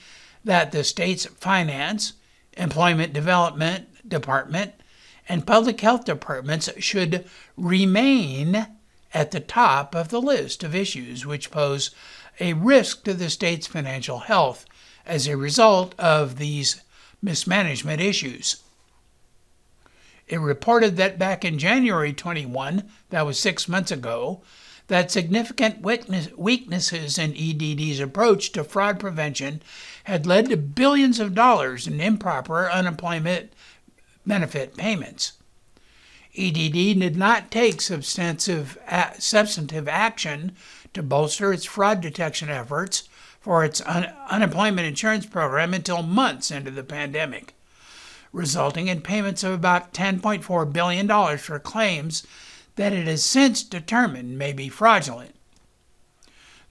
that 0.43 0.71
the 0.71 0.83
state's 0.83 1.25
finance, 1.25 2.13
employment 2.57 3.13
development 3.13 4.07
department, 4.07 4.73
and 5.27 5.47
public 5.47 5.81
health 5.81 6.05
departments 6.05 6.69
should 6.77 7.25
remain 7.57 8.67
at 9.13 9.31
the 9.31 9.39
top 9.39 9.95
of 9.95 10.09
the 10.09 10.21
list 10.21 10.63
of 10.63 10.75
issues 10.75 11.25
which 11.25 11.51
pose 11.51 11.91
a 12.39 12.53
risk 12.53 13.03
to 13.03 13.13
the 13.13 13.29
state's 13.29 13.67
financial 13.67 14.19
health 14.19 14.65
as 15.05 15.27
a 15.27 15.37
result 15.37 15.93
of 15.99 16.37
these 16.37 16.81
mismanagement 17.21 18.01
issues. 18.01 18.57
It 20.27 20.39
reported 20.39 20.97
that 20.97 21.19
back 21.19 21.45
in 21.45 21.59
January 21.59 22.11
21, 22.11 22.89
that 23.11 23.25
was 23.25 23.39
six 23.39 23.67
months 23.67 23.91
ago, 23.91 24.41
that 24.87 25.11
significant 25.11 25.81
weaknesses 25.81 27.17
in 27.17 27.35
EDD's 27.35 27.99
approach 27.99 28.51
to 28.51 28.63
fraud 28.63 28.99
prevention 28.99 29.61
had 30.05 30.25
led 30.25 30.49
to 30.49 30.57
billions 30.57 31.19
of 31.19 31.35
dollars 31.35 31.87
in 31.87 31.99
improper 31.99 32.69
unemployment 32.69 33.51
benefit 34.25 34.75
payments. 34.77 35.33
EDD 36.37 36.99
did 36.99 37.15
not 37.15 37.51
take 37.51 37.81
substantive, 37.81 38.77
substantive 39.17 39.87
action 39.87 40.55
to 40.93 41.03
bolster 41.03 41.53
its 41.53 41.65
fraud 41.65 42.01
detection 42.01 42.49
efforts 42.49 43.07
for 43.39 43.63
its 43.63 43.81
un- 43.81 44.11
unemployment 44.29 44.87
insurance 44.87 45.25
program 45.25 45.73
until 45.73 46.01
months 46.01 46.51
into 46.51 46.71
the 46.71 46.83
pandemic, 46.83 47.53
resulting 48.33 48.87
in 48.87 49.01
payments 49.01 49.43
of 49.43 49.53
about 49.53 49.93
$10.4 49.93 50.73
billion 50.73 51.37
for 51.37 51.59
claims 51.59 52.25
that 52.75 52.93
it 52.93 53.07
has 53.07 53.23
since 53.23 53.63
determined 53.63 54.37
may 54.37 54.51
be 54.51 54.67
fraudulent. 54.67 55.35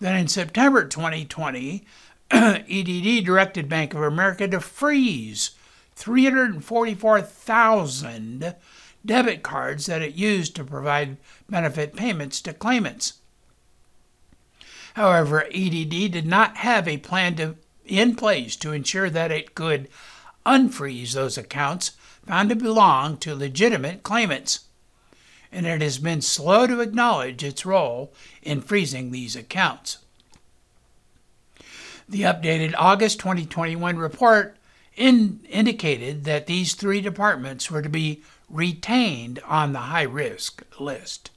Then 0.00 0.16
in 0.16 0.28
September 0.28 0.84
2020, 0.84 1.86
EDD 2.30 2.66
directed 3.24 3.68
Bank 3.68 3.94
of 3.94 4.02
America 4.02 4.48
to 4.48 4.60
freeze 4.60 5.52
344,000 5.94 8.54
debit 9.04 9.42
cards 9.42 9.86
that 9.86 10.02
it 10.02 10.14
used 10.14 10.56
to 10.56 10.64
provide 10.64 11.16
benefit 11.48 11.94
payments 11.94 12.40
to 12.42 12.52
claimants. 12.52 13.14
However, 14.94 15.46
EDD 15.52 16.12
did 16.12 16.26
not 16.26 16.58
have 16.58 16.86
a 16.86 16.98
plan 16.98 17.34
to, 17.36 17.56
in 17.84 18.14
place 18.14 18.56
to 18.56 18.72
ensure 18.72 19.10
that 19.10 19.32
it 19.32 19.54
could 19.54 19.88
unfreeze 20.46 21.12
those 21.12 21.36
accounts 21.36 21.92
found 22.24 22.48
to 22.48 22.56
belong 22.56 23.16
to 23.18 23.34
legitimate 23.34 24.02
claimants, 24.02 24.60
and 25.52 25.66
it 25.66 25.82
has 25.82 25.98
been 25.98 26.22
slow 26.22 26.66
to 26.66 26.80
acknowledge 26.80 27.44
its 27.44 27.66
role 27.66 28.12
in 28.42 28.60
freezing 28.60 29.10
these 29.10 29.36
accounts. 29.36 29.98
The 32.08 32.22
updated 32.22 32.74
August 32.76 33.18
2021 33.20 33.96
report 33.96 34.56
in, 34.96 35.40
indicated 35.48 36.24
that 36.24 36.46
these 36.46 36.74
three 36.74 37.00
departments 37.00 37.70
were 37.70 37.82
to 37.82 37.88
be 37.88 38.22
retained 38.48 39.40
on 39.46 39.72
the 39.72 39.80
high 39.80 40.02
risk 40.02 40.62
list. 40.78 41.30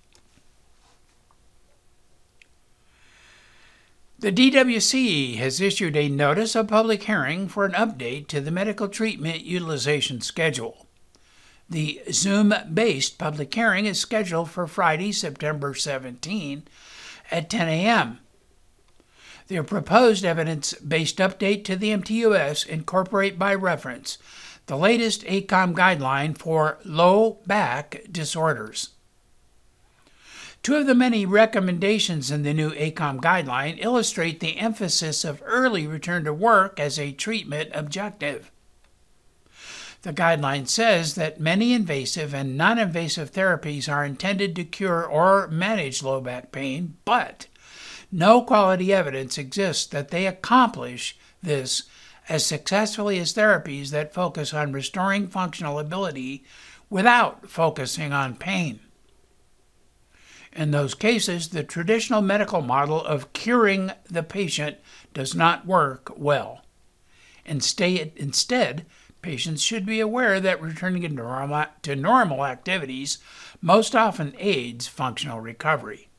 The 4.20 4.32
DWC 4.32 5.38
has 5.38 5.62
issued 5.62 5.96
a 5.96 6.10
notice 6.10 6.56
of 6.56 6.70
public 6.70 7.04
hearing 7.04 7.48
for 7.48 7.66
an 7.66 7.74
update 7.74 8.28
to 8.30 8.42
the 8.42 8.50
medical 8.50 8.88
treatment 8.88 9.44
utilization 9.44 10.22
schedule. 10.22 10.88
The 11.70 12.02
Zoom 12.12 12.54
based 12.74 13.20
public 13.20 13.54
hearing 13.54 13.86
is 13.86 14.00
scheduled 14.00 14.50
for 14.50 14.66
Friday, 14.66 15.12
September 15.12 15.76
17 15.76 16.64
at 17.30 17.50
10 17.50 17.68
a.m. 17.68 18.20
The 19.48 19.62
proposed 19.64 20.26
evidence 20.26 20.74
based 20.74 21.18
update 21.18 21.64
to 21.66 21.76
the 21.76 21.92
MTUS 21.92 22.66
incorporate 22.66 23.38
by 23.38 23.54
reference 23.54 24.18
the 24.68 24.78
latest 24.78 25.24
ACOEM 25.24 25.74
guideline 25.74 26.38
for 26.38 26.78
low 26.84 27.40
back 27.48 28.04
disorders. 28.12 28.90
Two 30.62 30.76
of 30.76 30.88
the 30.88 30.96
many 30.96 31.26
recommendations 31.26 32.30
in 32.30 32.44
the 32.44 32.54
new 32.54 32.72
ACOEM 32.72 33.22
guideline 33.22 33.78
illustrate 33.80 34.42
the 34.42 34.58
emphasis 34.58 35.24
of 35.24 35.42
early 35.46 35.88
return 35.88 36.26
to 36.26 36.34
work 36.34 36.80
as 36.80 37.00
a 37.00 37.14
treatment 37.14 37.70
objective. 37.74 38.52
The 40.02 40.14
guideline 40.14 40.68
says 40.68 41.16
that 41.16 41.40
many 41.40 41.74
invasive 41.74 42.34
and 42.34 42.58
non 42.58 42.78
invasive 42.78 43.32
therapies 43.32 43.92
are 43.92 44.04
intended 44.06 44.56
to 44.58 44.66
cure 44.66 45.04
or 45.06 45.48
manage 45.48 46.04
low 46.04 46.20
back 46.20 46.52
pain, 46.52 46.98
but 47.06 47.48
no 48.12 48.42
quality 48.42 48.94
evidence 48.94 49.38
exists 49.38 49.86
that 49.88 50.10
they 50.10 50.28
accomplish 50.28 51.18
this 51.42 51.84
as 52.30 52.46
successfully 52.46 53.20
as 53.20 53.34
therapies 53.34 53.90
that 53.90 54.14
focus 54.14 54.54
on 54.54 54.72
restoring 54.72 55.28
functional 55.28 55.80
ability 55.80 56.44
without 56.90 57.50
focusing 57.50 58.12
on 58.14 58.36
pain. 58.36 58.80
In 60.54 60.72
those 60.72 60.94
cases, 60.96 61.50
the 61.50 61.64
traditional 61.64 62.22
medical 62.22 62.62
model 62.62 63.04
of 63.04 63.32
curing 63.34 63.92
the 64.10 64.24
patient 64.24 64.78
does 65.14 65.36
not 65.36 65.68
work 65.68 66.12
well. 66.18 66.62
Instead, 67.46 68.86
patients 69.22 69.62
should 69.62 69.86
be 69.86 70.00
aware 70.00 70.40
that 70.40 70.62
returning 70.62 71.04
to 71.04 71.10
normal, 71.10 71.66
to 71.84 71.96
normal 71.96 72.46
activities 72.46 73.20
most 73.62 73.96
often 73.96 74.34
aids 74.38 74.88
functional 74.88 75.40
recovery. 75.40 76.10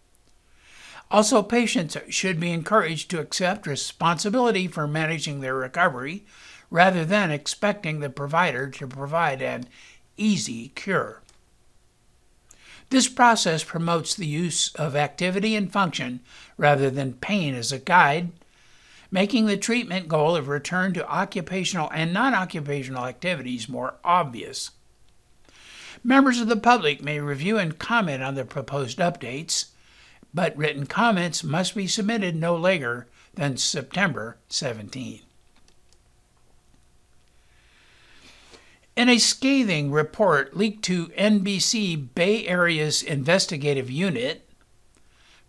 Also, 1.10 1.42
patients 1.42 1.96
should 2.10 2.38
be 2.38 2.52
encouraged 2.52 3.10
to 3.10 3.20
accept 3.20 3.66
responsibility 3.66 4.68
for 4.68 4.86
managing 4.86 5.40
their 5.40 5.54
recovery 5.54 6.24
rather 6.70 7.04
than 7.04 7.30
expecting 7.30 8.00
the 8.00 8.10
provider 8.10 8.68
to 8.68 8.86
provide 8.86 9.40
an 9.40 9.66
easy 10.18 10.68
cure. 10.74 11.22
This 12.90 13.08
process 13.08 13.64
promotes 13.64 14.14
the 14.14 14.26
use 14.26 14.74
of 14.74 14.96
activity 14.96 15.54
and 15.54 15.72
function 15.72 16.20
rather 16.56 16.90
than 16.90 17.14
pain 17.14 17.54
as 17.54 17.70
a 17.70 17.78
guide, 17.78 18.32
making 19.10 19.46
the 19.46 19.56
treatment 19.56 20.08
goal 20.08 20.36
of 20.36 20.48
return 20.48 20.94
to 20.94 21.08
occupational 21.08 21.90
and 21.92 22.12
non 22.12 22.34
occupational 22.34 23.04
activities 23.04 23.68
more 23.68 23.94
obvious. 24.04 24.70
Members 26.02 26.40
of 26.40 26.48
the 26.48 26.56
public 26.56 27.02
may 27.02 27.18
review 27.18 27.58
and 27.58 27.78
comment 27.78 28.22
on 28.22 28.34
the 28.34 28.44
proposed 28.44 28.98
updates, 28.98 29.66
but 30.32 30.56
written 30.56 30.86
comments 30.86 31.42
must 31.42 31.74
be 31.74 31.86
submitted 31.86 32.36
no 32.36 32.56
later 32.56 33.06
than 33.34 33.56
September 33.56 34.36
17. 34.48 35.20
In 38.96 39.08
a 39.08 39.18
scathing 39.18 39.92
report 39.92 40.56
leaked 40.56 40.84
to 40.86 41.06
NBC 41.08 42.14
Bay 42.16 42.46
Area's 42.48 43.00
investigative 43.00 43.88
unit, 43.88 44.48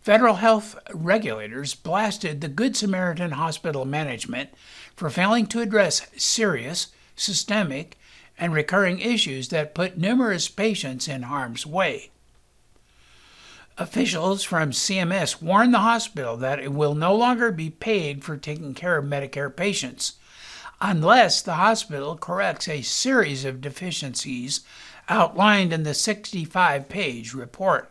federal 0.01 0.35
health 0.35 0.77
regulators 0.93 1.73
blasted 1.73 2.41
the 2.41 2.47
Good 2.47 2.77
Samaritan 2.77 3.31
Hospital 3.31 3.85
management 3.85 4.51
for 4.95 5.09
failing 5.09 5.47
to 5.47 5.61
address 5.61 6.05
serious, 6.15 6.87
systemic, 7.15 7.97
and 8.37 8.53
recurring 8.53 8.99
issues 8.99 9.49
that 9.49 9.73
put 9.73 9.97
numerous 9.97 10.47
patients 10.47 11.07
in 11.07 11.23
harm's 11.23 11.65
way. 11.65 12.11
Officials 13.79 14.43
from 14.43 14.71
CMS 14.71 15.41
warned 15.41 15.73
the 15.73 15.79
hospital 15.79 16.35
that 16.35 16.59
it 16.59 16.73
will 16.73 16.93
no 16.93 17.15
longer 17.15 17.49
be 17.49 17.69
paid 17.69 18.25
for 18.25 18.35
taking 18.35 18.73
care 18.73 18.97
of 18.97 19.05
Medicare 19.05 19.55
patients 19.55 20.15
unless 20.81 21.41
the 21.41 21.53
hospital 21.53 22.17
corrects 22.17 22.67
a 22.67 22.81
series 22.81 23.45
of 23.45 23.61
deficiencies 23.61 24.65
outlined 25.07 25.71
in 25.71 25.83
the 25.83 25.93
65 25.93 26.89
page 26.89 27.33
report. 27.33 27.89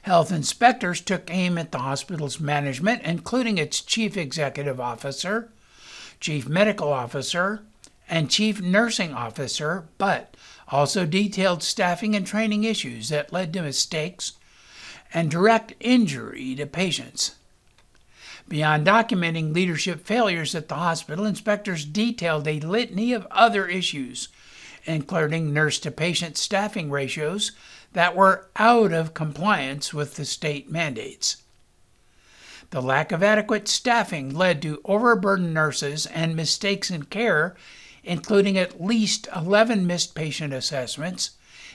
Health 0.00 0.32
inspectors 0.32 1.02
took 1.02 1.30
aim 1.30 1.58
at 1.58 1.70
the 1.70 1.78
hospital's 1.78 2.40
management, 2.40 3.02
including 3.02 3.58
its 3.58 3.82
chief 3.82 4.16
executive 4.16 4.80
officer, 4.80 5.50
chief 6.20 6.48
medical 6.48 6.90
officer, 6.90 7.60
and 8.08 8.30
chief 8.30 8.62
nursing 8.62 9.12
officer, 9.12 9.84
but 9.98 10.34
also 10.68 11.06
detailed 11.06 11.62
staffing 11.62 12.14
and 12.14 12.26
training 12.26 12.64
issues 12.64 13.08
that 13.10 13.32
led 13.32 13.52
to 13.52 13.62
mistakes 13.62 14.32
and 15.12 15.30
direct 15.30 15.74
injury 15.80 16.54
to 16.54 16.66
patients. 16.66 17.36
Beyond 18.48 18.86
documenting 18.86 19.54
leadership 19.54 20.04
failures 20.04 20.54
at 20.54 20.68
the 20.68 20.74
hospital, 20.74 21.24
inspectors 21.24 21.84
detailed 21.84 22.46
a 22.46 22.60
litany 22.60 23.12
of 23.12 23.26
other 23.30 23.66
issues, 23.66 24.28
including 24.84 25.52
nurse 25.52 25.78
to 25.80 25.90
patient 25.90 26.36
staffing 26.36 26.90
ratios 26.90 27.52
that 27.94 28.14
were 28.14 28.48
out 28.56 28.92
of 28.92 29.14
compliance 29.14 29.94
with 29.94 30.16
the 30.16 30.24
state 30.24 30.70
mandates. 30.70 31.38
The 32.70 32.82
lack 32.82 33.12
of 33.12 33.22
adequate 33.22 33.68
staffing 33.68 34.34
led 34.34 34.60
to 34.62 34.80
overburdened 34.84 35.54
nurses 35.54 36.06
and 36.06 36.34
mistakes 36.34 36.90
in 36.90 37.04
care, 37.04 37.54
including 38.04 38.56
at 38.58 38.82
least 38.82 39.26
11 39.34 39.86
missed 39.86 40.14
patient 40.14 40.52
assessments 40.52 41.32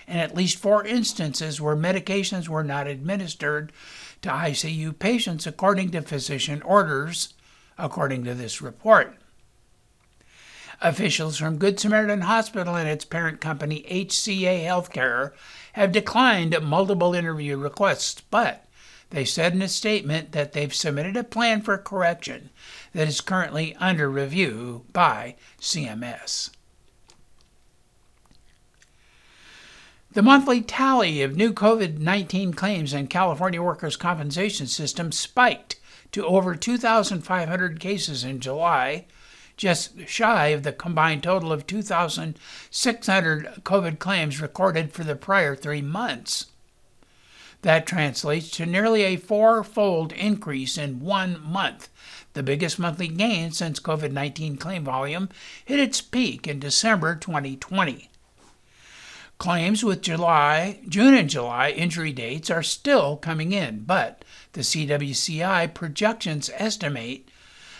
and 0.08 0.20
at 0.20 0.36
least 0.36 0.58
four 0.58 0.86
instances 0.86 1.62
where 1.62 1.76
medications 1.76 2.48
were 2.48 2.64
not 2.64 2.88
administered 2.88 3.72
to 4.22 4.30
ICU 4.30 4.98
patients 4.98 5.46
according 5.46 5.92
to 5.92 6.02
physician 6.02 6.62
orders, 6.64 7.34
according 7.78 8.24
to 8.24 8.34
this 8.34 8.62
report. 8.62 9.16
Officials 10.82 11.38
from 11.38 11.58
Good 11.58 11.80
Samaritan 11.80 12.22
Hospital 12.22 12.76
and 12.76 12.88
its 12.88 13.06
parent 13.06 13.42
company 13.42 13.86
HCA 13.90 14.64
Healthcare 14.66 15.34
have 15.74 15.92
declined 15.92 16.60
multiple 16.62 17.14
interview 17.14 17.58
requests, 17.58 18.22
but 18.32 18.66
they 19.10 19.26
said 19.26 19.54
in 19.54 19.62
a 19.62 19.68
statement 19.68 20.32
that 20.34 20.54
they've 20.54 20.74
submitted 20.74 21.18
a 21.18 21.24
plan 21.24 21.62
for 21.62 21.78
correction 21.78 22.50
that 22.94 23.08
is 23.08 23.22
currently 23.22 23.76
under 23.76 24.10
review 24.10 24.86
by 24.94 25.36
CMS. 25.60 26.52
The 30.12 30.22
monthly 30.24 30.62
tally 30.62 31.22
of 31.22 31.36
new 31.36 31.54
COVID 31.54 32.00
19 32.00 32.54
claims 32.54 32.94
in 32.94 33.08
California 33.08 33.62
workers' 33.62 33.96
compensation 33.96 34.66
system 34.66 35.12
spiked 35.12 35.76
to 36.12 36.26
over 36.26 36.56
2,500 36.56 37.80
cases 37.80 38.24
in 38.24 38.40
July, 38.40 39.06
just 39.56 40.08
shy 40.08 40.48
of 40.48 40.64
the 40.64 40.74
combined 40.74 41.22
total 41.24 41.52
of 41.52 41.68
2,600 41.68 43.46
COVID 43.64 44.00
claims 44.00 44.42
recorded 44.42 44.92
for 44.92 45.04
the 45.04 45.16
prior 45.16 45.56
three 45.56 45.82
months. 45.82 46.48
That 47.62 47.86
translates 47.86 48.50
to 48.52 48.66
nearly 48.66 49.04
a 49.04 49.18
four 49.18 49.66
fold 49.66 50.14
increase 50.14 50.78
in 50.78 51.02
one 51.02 51.42
month, 51.44 51.90
the 52.34 52.44
biggest 52.44 52.80
monthly 52.80 53.10
gain 53.10 53.52
since 53.52 53.82
COVID 53.82 54.12
19 54.12 54.56
claim 54.56 54.86
volume 54.86 55.28
hit 55.66 55.80
its 55.80 56.00
peak 56.00 56.48
in 56.48 56.60
December 56.60 57.16
2020. 57.16 58.10
Claims 59.38 59.84
with 59.84 60.02
July, 60.02 60.80
June 60.88 61.14
and 61.14 61.30
July 61.30 61.72
injury 61.72 62.14
dates 62.14 62.50
are 62.50 62.64
still 62.64 63.18
coming 63.18 63.52
in, 63.52 63.84
but 63.86 64.24
the 64.54 64.62
CWCI 64.62 65.74
projections 65.74 66.50
estimate 66.56 67.28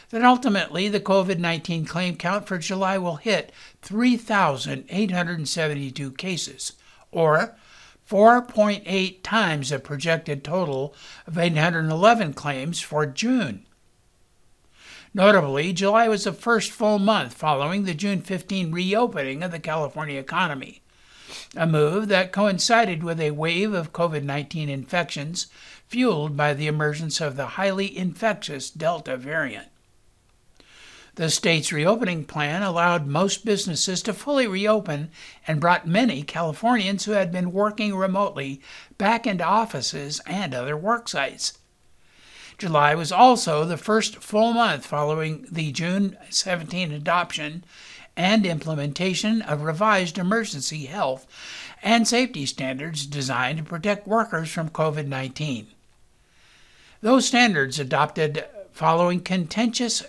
that 0.10 0.24
ultimately 0.24 0.90
the 0.90 1.00
COVID 1.00 1.38
19 1.38 1.86
claim 1.86 2.18
count 2.18 2.48
for 2.48 2.58
July 2.58 2.98
will 2.98 3.18
hit 3.18 3.52
3,872 3.82 6.12
cases, 6.14 6.74
or 7.12 7.56
4.8 8.10 9.22
times 9.22 9.70
the 9.70 9.78
projected 9.78 10.44
total 10.44 10.96
of 11.28 11.38
811 11.38 12.34
claims 12.34 12.82
for 12.82 13.06
June. 13.06 13.66
Notably, 15.14 15.74
July 15.74 16.08
was 16.08 16.24
the 16.24 16.34
first 16.34 16.72
full 16.72 16.98
month 16.98 17.36
following 17.36 17.84
the 17.84 17.94
June 17.94 18.22
15 18.22 18.72
reopening 18.72 19.44
of 19.44 19.52
the 19.52 19.60
California 19.60 20.20
economy, 20.20 20.82
a 21.56 21.68
move 21.68 22.08
that 22.08 22.32
coincided 22.32 23.04
with 23.04 23.20
a 23.20 23.32
wave 23.32 23.74
of 23.74 23.94
COVID 23.94 24.24
19 24.24 24.70
infections 24.70 25.48
fueled 25.88 26.36
by 26.36 26.54
the 26.56 26.68
emergence 26.68 27.22
of 27.22 27.36
the 27.36 27.48
highly 27.48 27.96
infectious 27.96 28.72
Delta 28.72 29.18
variant. 29.18 29.68
The 31.16 31.30
state's 31.30 31.72
reopening 31.72 32.26
plan 32.26 32.64
allowed 32.64 33.08
most 33.08 33.46
businesses 33.46 34.02
to 34.04 34.14
fully 34.14 34.48
reopen 34.48 35.12
and 35.48 35.60
brought 35.60 35.88
many 35.88 36.24
Californians 36.24 37.06
who 37.06 37.12
had 37.12 37.32
been 37.32 37.52
working 37.52 37.96
remotely 37.96 38.62
back 38.98 39.28
into 39.28 39.44
offices 39.44 40.22
and 40.26 40.54
other 40.54 40.78
work 40.78 41.10
sites. 41.10 41.58
July 42.58 42.94
was 42.94 43.12
also 43.12 43.64
the 43.64 43.78
first 43.78 44.18
full 44.18 44.54
month 44.54 44.86
following 44.86 45.46
the 45.50 45.72
June 45.72 46.18
17 46.30 46.92
adoption 46.92 47.64
and 48.18 48.46
implementation 48.46 49.42
of 49.42 49.62
revised 49.62 50.18
emergency 50.18 50.86
health 50.86 51.26
and 51.82 52.06
safety 52.06 52.46
standards 52.46 53.06
designed 53.06 53.58
to 53.58 53.64
protect 53.64 54.06
workers 54.06 54.50
from 54.50 54.70
COVID 54.70 55.08
19. 55.08 55.68
Those 57.02 57.26
standards, 57.26 57.80
adopted 57.80 58.44
following 58.80 59.20
contentious 59.20 60.06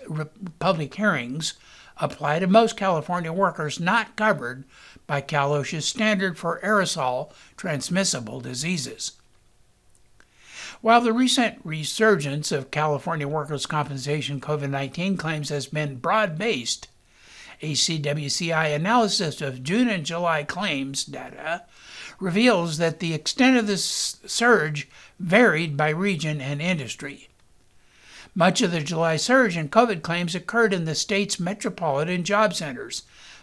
public 0.61 0.94
hearings, 0.94 1.54
apply 1.96 2.38
to 2.38 2.46
most 2.46 2.76
California 2.76 3.33
workers 3.33 3.80
not 3.80 4.14
covered 4.14 4.62
by 5.09 5.20
Cal 5.20 5.50
OSHA's 5.50 5.85
standard 5.85 6.38
for 6.38 6.61
aerosol 6.62 7.33
transmissible 7.56 8.40
diseases. 8.40 9.14
While 10.83 11.00
the 11.00 11.12
recent 11.12 11.61
resurgence 11.64 12.52
of 12.52 12.70
California 12.70 13.26
workers' 13.26 13.66
compensation 13.66 14.40
COVID 14.40 14.70
19 14.70 15.16
claims 15.16 15.48
has 15.48 15.66
been 15.66 15.96
broad 15.96 16.38
based, 16.38 16.87
a 17.61 17.72
CWCI 17.72 18.72
analysis 18.72 19.40
of 19.40 19.64
June 19.64 19.88
and 19.88 20.06
July 20.06 20.44
claims 20.44 21.04
data 21.04 21.64
reveals 22.20 22.78
that 22.78 23.00
the 23.00 23.14
extent 23.14 23.56
of 23.56 23.66
this 23.66 24.20
surge 24.26 24.88
varied 25.18 25.76
by 25.76 25.88
region 25.88 26.40
and 26.40 26.62
industry. 26.62 27.29
Much 28.34 28.62
of 28.62 28.70
the 28.70 28.80
July 28.80 29.16
surge 29.16 29.56
in 29.56 29.68
COVID 29.68 30.02
claims 30.02 30.34
occurred 30.34 30.72
in 30.72 30.84
the 30.84 30.94
state's 30.94 31.40
metropolitan 31.40 32.22
job 32.22 32.54
centers, 32.54 33.02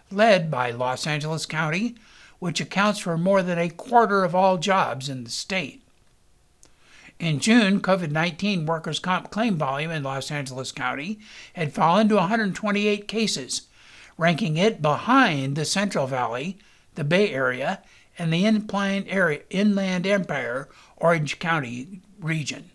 led 0.10 0.50
by 0.50 0.72
Los 0.72 1.06
Angeles 1.06 1.46
County, 1.46 1.96
which 2.40 2.62
accounts 2.62 3.00
for 3.00 3.18
more 3.18 3.44
than 3.44 3.58
a 3.58 3.70
quarter 3.70 4.24
of 4.24 4.34
all 4.34 4.58
jobs 4.58 5.10
in 5.10 5.24
the 5.24 5.30
state. 5.30 5.84
In 7.20 7.40
June, 7.40 7.82
COVID 7.82 8.12
19 8.12 8.66
workers' 8.66 9.00
comp 9.00 9.32
claim 9.32 9.58
volume 9.58 9.92
in 9.92 10.04
Los 10.04 10.32
Angeles 10.32 10.72
County 10.72 11.20
had 11.54 11.74
fallen 11.74 12.08
to 12.10 12.16
128 12.16 13.08
cases, 13.08 13.64
ranking 14.18 14.56
it 14.56 14.82
behind 14.82 15.56
the 15.56 15.66
Central 15.66 16.08
Valley, 16.08 16.58
the 16.96 17.04
Bay 17.04 17.34
Area, 17.34 17.82
and 18.20 18.32
the 18.32 18.46
Inland, 18.46 19.06
area, 19.10 19.42
Inland 19.50 20.08
Empire 20.08 20.70
Orange 20.98 21.40
County 21.40 22.02
region. 22.20 22.70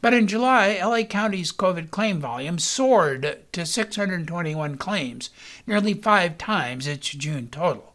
But 0.00 0.14
in 0.14 0.26
July, 0.26 0.80
LA 0.82 1.02
County's 1.02 1.52
COVID 1.52 1.90
claim 1.90 2.18
volume 2.18 2.58
soared 2.58 3.40
to 3.52 3.66
621 3.66 4.78
claims, 4.78 5.28
nearly 5.66 5.92
five 5.92 6.38
times 6.38 6.86
its 6.86 7.10
June 7.10 7.48
total, 7.48 7.94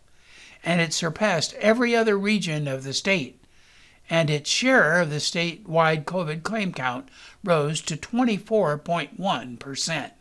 and 0.64 0.80
it 0.80 0.94
surpassed 0.94 1.56
every 1.56 1.96
other 1.96 2.18
region 2.18 2.68
of 2.68 2.84
the 2.84 2.94
state. 2.94 3.44
And 4.10 4.30
its 4.30 4.50
share 4.50 5.02
of 5.02 5.10
the 5.10 5.16
statewide 5.16 6.06
COVID 6.06 6.44
claim 6.44 6.72
count 6.72 7.10
rose 7.44 7.82
to 7.82 7.98
24.1%. 7.98 10.12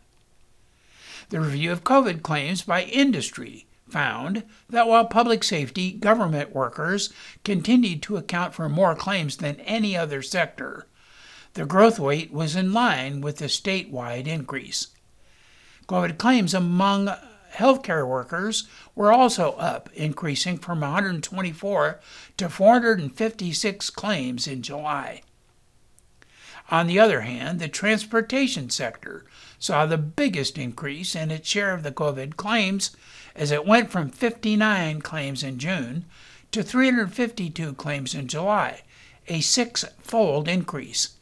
The 1.29 1.39
review 1.39 1.71
of 1.71 1.83
COVID 1.83 2.23
claims 2.23 2.63
by 2.63 2.83
industry 2.83 3.67
found 3.87 4.43
that 4.69 4.87
while 4.87 5.05
public 5.05 5.43
safety 5.43 5.91
government 5.91 6.55
workers 6.55 7.13
continued 7.43 8.01
to 8.03 8.17
account 8.17 8.53
for 8.53 8.67
more 8.67 8.95
claims 8.95 9.37
than 9.37 9.59
any 9.61 9.95
other 9.95 10.21
sector, 10.21 10.87
the 11.57 11.65
growth 11.65 11.97
rate 11.97 12.31
was 12.31 12.55
in 12.55 12.71
line 12.71 13.19
with 13.19 13.37
the 13.37 13.45
statewide 13.45 14.27
increase. 14.27 14.89
COVID 15.87 16.19
claims 16.19 16.53
among 16.53 17.11
healthcare 17.51 18.07
workers 18.07 18.67
were 18.93 19.11
also 19.11 19.53
up, 19.53 19.89
increasing 19.95 20.59
from 20.59 20.81
124 20.81 21.99
to 22.37 22.49
456 22.49 23.89
claims 23.89 24.45
in 24.45 24.61
July. 24.61 25.23
On 26.69 26.85
the 26.85 26.99
other 26.99 27.21
hand, 27.21 27.59
the 27.59 27.67
transportation 27.67 28.69
sector 28.69 29.25
saw 29.57 29.87
the 29.87 29.97
biggest 29.97 30.59
increase 30.59 31.15
in 31.15 31.31
its 31.31 31.49
share 31.49 31.73
of 31.73 31.81
the 31.81 31.91
COVID 31.91 32.37
claims 32.37 32.95
as 33.35 33.49
it 33.49 33.65
went 33.65 33.89
from 33.89 34.11
59 34.11 35.01
claims 35.01 35.41
in 35.41 35.57
June 35.57 36.05
to 36.51 36.61
352 36.61 37.73
claims 37.73 38.13
in 38.13 38.27
July, 38.27 38.83
a 39.27 39.41
six 39.41 39.83
fold 39.97 40.47
increase. 40.47 41.16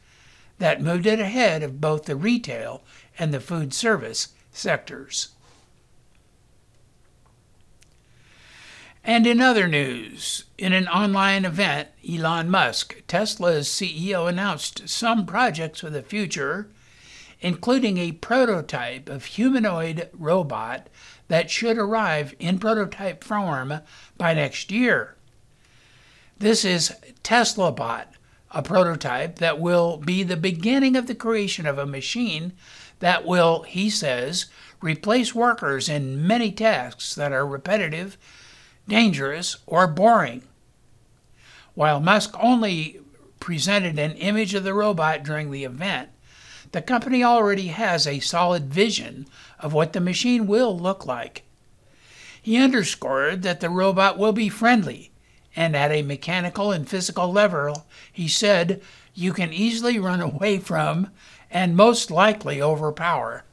That 0.58 0.82
moved 0.82 1.06
it 1.06 1.20
ahead 1.20 1.62
of 1.62 1.80
both 1.80 2.04
the 2.04 2.16
retail 2.16 2.82
and 3.18 3.32
the 3.32 3.40
food 3.40 3.74
service 3.74 4.28
sectors. 4.52 5.28
And 9.04 9.24
in 9.24 9.40
other 9.40 9.68
news, 9.68 10.44
in 10.58 10.72
an 10.72 10.88
online 10.88 11.44
event, 11.44 11.90
Elon 12.08 12.50
Musk, 12.50 13.02
Tesla's 13.06 13.68
CEO, 13.68 14.28
announced 14.28 14.88
some 14.88 15.26
projects 15.26 15.80
for 15.80 15.90
the 15.90 16.02
future, 16.02 16.68
including 17.40 17.98
a 17.98 18.12
prototype 18.12 19.08
of 19.08 19.26
humanoid 19.26 20.08
robot 20.12 20.88
that 21.28 21.50
should 21.50 21.78
arrive 21.78 22.34
in 22.40 22.58
prototype 22.58 23.22
form 23.22 23.80
by 24.16 24.34
next 24.34 24.72
year. 24.72 25.14
This 26.38 26.64
is 26.64 26.92
TeslaBot, 27.22 28.06
a 28.50 28.62
prototype 28.62 29.38
that 29.38 29.60
will 29.60 29.96
be 29.96 30.22
the 30.22 30.36
beginning 30.36 30.96
of 30.96 31.06
the 31.06 31.14
creation 31.14 31.66
of 31.66 31.78
a 31.78 31.86
machine 31.86 32.52
that 33.00 33.26
will, 33.26 33.62
he 33.62 33.90
says, 33.90 34.46
replace 34.80 35.34
workers 35.34 35.88
in 35.88 36.26
many 36.26 36.50
tasks 36.52 37.14
that 37.14 37.32
are 37.32 37.46
repetitive, 37.46 38.16
dangerous, 38.88 39.56
or 39.66 39.86
boring. 39.86 40.42
While 41.74 42.00
Musk 42.00 42.34
only 42.40 43.00
presented 43.40 43.98
an 43.98 44.12
image 44.12 44.54
of 44.54 44.64
the 44.64 44.74
robot 44.74 45.22
during 45.22 45.50
the 45.50 45.64
event, 45.64 46.08
the 46.72 46.82
company 46.82 47.22
already 47.22 47.68
has 47.68 48.06
a 48.06 48.20
solid 48.20 48.72
vision 48.72 49.26
of 49.60 49.72
what 49.72 49.92
the 49.92 50.00
machine 50.00 50.46
will 50.46 50.76
look 50.78 51.06
like. 51.06 51.42
He 52.40 52.56
underscored 52.56 53.42
that 53.42 53.60
the 53.60 53.70
robot 53.70 54.18
will 54.18 54.32
be 54.32 54.48
friendly, 54.48 55.10
and 55.56 55.74
at 55.74 55.90
a 55.90 56.02
mechanical 56.02 56.70
and 56.70 56.88
physical 56.88 57.32
level, 57.32 57.86
he 58.12 58.28
said, 58.28 58.82
you 59.14 59.32
can 59.32 59.52
easily 59.52 59.98
run 59.98 60.20
away 60.20 60.58
from 60.58 61.10
and 61.50 61.74
most 61.74 62.10
likely 62.10 62.60
overpower. 62.60 63.44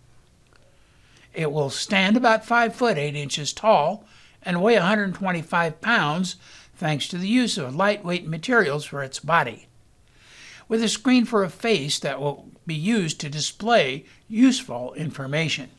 It 1.34 1.52
will 1.52 1.70
stand 1.70 2.18
about 2.18 2.46
5 2.46 2.76
foot 2.76 2.98
8 2.98 3.16
inches 3.16 3.54
tall 3.54 4.06
and 4.44 4.62
weigh 4.62 4.76
125 4.76 5.82
pounds 5.82 6.36
thanks 6.76 7.08
to 7.08 7.18
the 7.18 7.28
use 7.28 7.58
of 7.58 7.76
lightweight 7.76 8.28
materials 8.28 8.84
for 8.84 9.02
its 9.02 9.20
body. 9.20 9.68
With 10.68 10.84
a 10.84 10.90
screen 10.90 11.24
for 11.24 11.44
a 11.44 11.50
face 11.50 11.98
that 12.00 12.20
will 12.20 12.50
be 12.68 12.76
used 12.76 13.20
to 13.22 13.30
display 13.30 14.06
useful 14.28 14.94
information. 14.96 15.70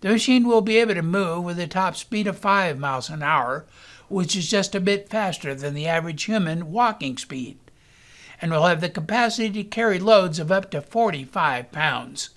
The 0.00 0.10
machine 0.10 0.46
will 0.46 0.60
be 0.60 0.76
able 0.78 0.94
to 0.94 1.02
move 1.02 1.44
with 1.44 1.58
a 1.58 1.66
top 1.66 1.96
speed 1.96 2.26
of 2.26 2.38
5 2.38 2.78
miles 2.78 3.08
an 3.08 3.22
hour, 3.22 3.64
which 4.08 4.36
is 4.36 4.48
just 4.48 4.74
a 4.74 4.80
bit 4.80 5.08
faster 5.08 5.54
than 5.54 5.74
the 5.74 5.86
average 5.86 6.24
human 6.24 6.70
walking 6.70 7.16
speed, 7.16 7.58
and 8.40 8.50
will 8.50 8.66
have 8.66 8.80
the 8.80 8.88
capacity 8.88 9.50
to 9.50 9.64
carry 9.64 9.98
loads 9.98 10.38
of 10.38 10.52
up 10.52 10.70
to 10.70 10.80
45 10.80 11.72
pounds. 11.72 12.30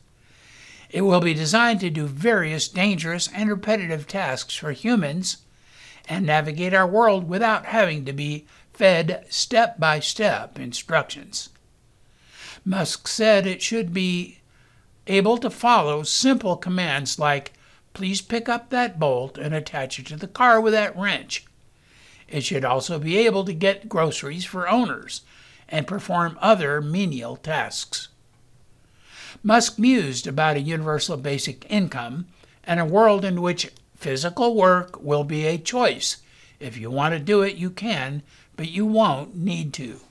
It 0.90 1.02
will 1.02 1.22
be 1.22 1.34
designed 1.34 1.82
to 1.82 1.90
do 1.90 2.08
various 2.08 2.68
dangerous 2.68 3.30
and 3.34 3.50
repetitive 3.50 4.08
tasks 4.08 4.56
for 4.56 4.72
humans 4.72 5.38
and 6.08 6.26
navigate 6.26 6.74
our 6.74 6.88
world 6.88 7.30
without 7.30 7.68
having 7.68 8.06
to 8.06 8.14
be 8.14 8.48
fed 8.74 9.26
step 9.30 9.80
by 9.80 10.00
step 10.00 10.58
instructions. 10.58 11.50
Musk 12.66 13.08
said 13.08 13.46
it 13.46 13.62
should 13.62 13.94
be 13.94 14.40
able 15.06 15.38
to 15.38 15.50
follow 15.50 16.04
simple 16.04 16.56
commands 16.56 17.20
like, 17.20 17.54
please 17.94 18.22
pick 18.22 18.50
up 18.50 18.70
that 18.70 19.00
bolt 19.00 19.38
and 19.38 19.54
attach 19.54 20.00
it 20.00 20.08
to 20.08 20.16
the 20.16 20.28
car 20.28 20.60
with 20.60 20.74
that 20.74 20.98
wrench. 20.98 21.46
It 22.32 22.44
should 22.44 22.64
also 22.64 23.00
be 23.00 23.18
able 23.18 23.44
to 23.46 23.54
get 23.54 23.90
groceries 23.90 24.46
for 24.46 24.70
owners 24.70 25.22
and 25.68 25.88
perform 25.88 26.38
other 26.42 26.82
menial 26.82 27.36
tasks. 27.36 28.10
Musk 29.44 29.80
mused 29.80 30.28
about 30.28 30.58
a 30.58 30.62
universal 30.62 31.18
basic 31.18 31.70
income 31.72 32.28
and 32.64 32.80
a 32.80 32.86
world 32.86 33.26
in 33.26 33.42
which 33.42 33.72
physical 33.96 34.56
work 34.56 35.02
will 35.02 35.24
be 35.24 35.46
a 35.46 35.58
choice. 35.58 36.18
If 36.60 36.78
you 36.78 36.92
want 36.92 37.14
to 37.14 37.20
do 37.20 37.42
it, 37.42 37.56
you 37.56 37.70
can, 37.70 38.22
but 38.56 38.70
you 38.70 38.86
won't 38.86 39.36
need 39.36 39.74
to. 39.76 40.02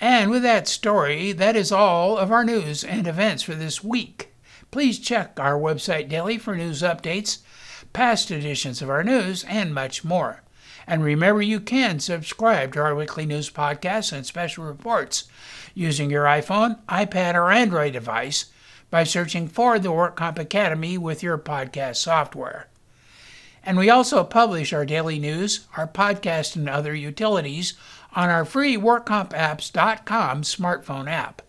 And 0.00 0.30
with 0.30 0.42
that 0.42 0.68
story, 0.68 1.32
that 1.32 1.54
is 1.54 1.70
all 1.70 2.18
of 2.18 2.32
our 2.32 2.44
news 2.44 2.82
and 2.82 3.06
events 3.06 3.42
for 3.42 3.54
this 3.54 3.84
week. 3.84 4.32
Please 4.70 4.98
check 4.98 5.38
our 5.38 5.58
website 5.58 6.08
daily 6.08 6.38
for 6.38 6.56
news 6.56 6.82
updates, 6.82 7.38
past 7.92 8.30
editions 8.30 8.82
of 8.82 8.90
our 8.90 9.04
news, 9.04 9.44
and 9.44 9.74
much 9.74 10.04
more. 10.04 10.42
And 10.86 11.04
remember, 11.04 11.42
you 11.42 11.60
can 11.60 12.00
subscribe 12.00 12.72
to 12.72 12.80
our 12.80 12.94
weekly 12.94 13.26
news 13.26 13.50
podcasts 13.50 14.12
and 14.12 14.26
special 14.26 14.64
reports 14.64 15.24
using 15.74 16.10
your 16.10 16.24
iPhone, 16.24 16.80
iPad, 16.86 17.34
or 17.34 17.50
Android 17.50 17.92
device 17.92 18.46
by 18.90 19.04
searching 19.04 19.48
for 19.48 19.78
the 19.78 19.88
WorkComp 19.88 20.38
Academy 20.38 20.98
with 20.98 21.22
your 21.22 21.38
podcast 21.38 21.96
software. 21.96 22.68
And 23.64 23.78
we 23.78 23.88
also 23.88 24.24
publish 24.24 24.72
our 24.72 24.84
daily 24.84 25.18
news, 25.18 25.66
our 25.76 25.86
podcast, 25.86 26.56
and 26.56 26.68
other 26.68 26.94
utilities 26.94 27.74
on 28.14 28.28
our 28.28 28.44
free 28.44 28.76
WorkCompApps.com 28.76 30.42
smartphone 30.42 31.08
app. 31.08 31.42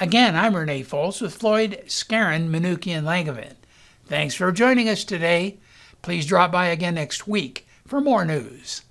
Again, 0.00 0.36
I'm 0.36 0.54
Renee 0.54 0.84
Foltz 0.84 1.22
with 1.22 1.34
Floyd, 1.34 1.82
Skeren, 1.86 2.50
Manukian, 2.50 2.98
and 2.98 3.06
Langevin. 3.06 3.54
Thanks 4.06 4.34
for 4.34 4.52
joining 4.52 4.88
us 4.88 5.04
today. 5.04 5.58
Please 6.02 6.26
drop 6.26 6.52
by 6.52 6.66
again 6.66 6.94
next 6.94 7.26
week 7.26 7.66
for 7.86 8.00
more 8.00 8.24
news. 8.24 8.82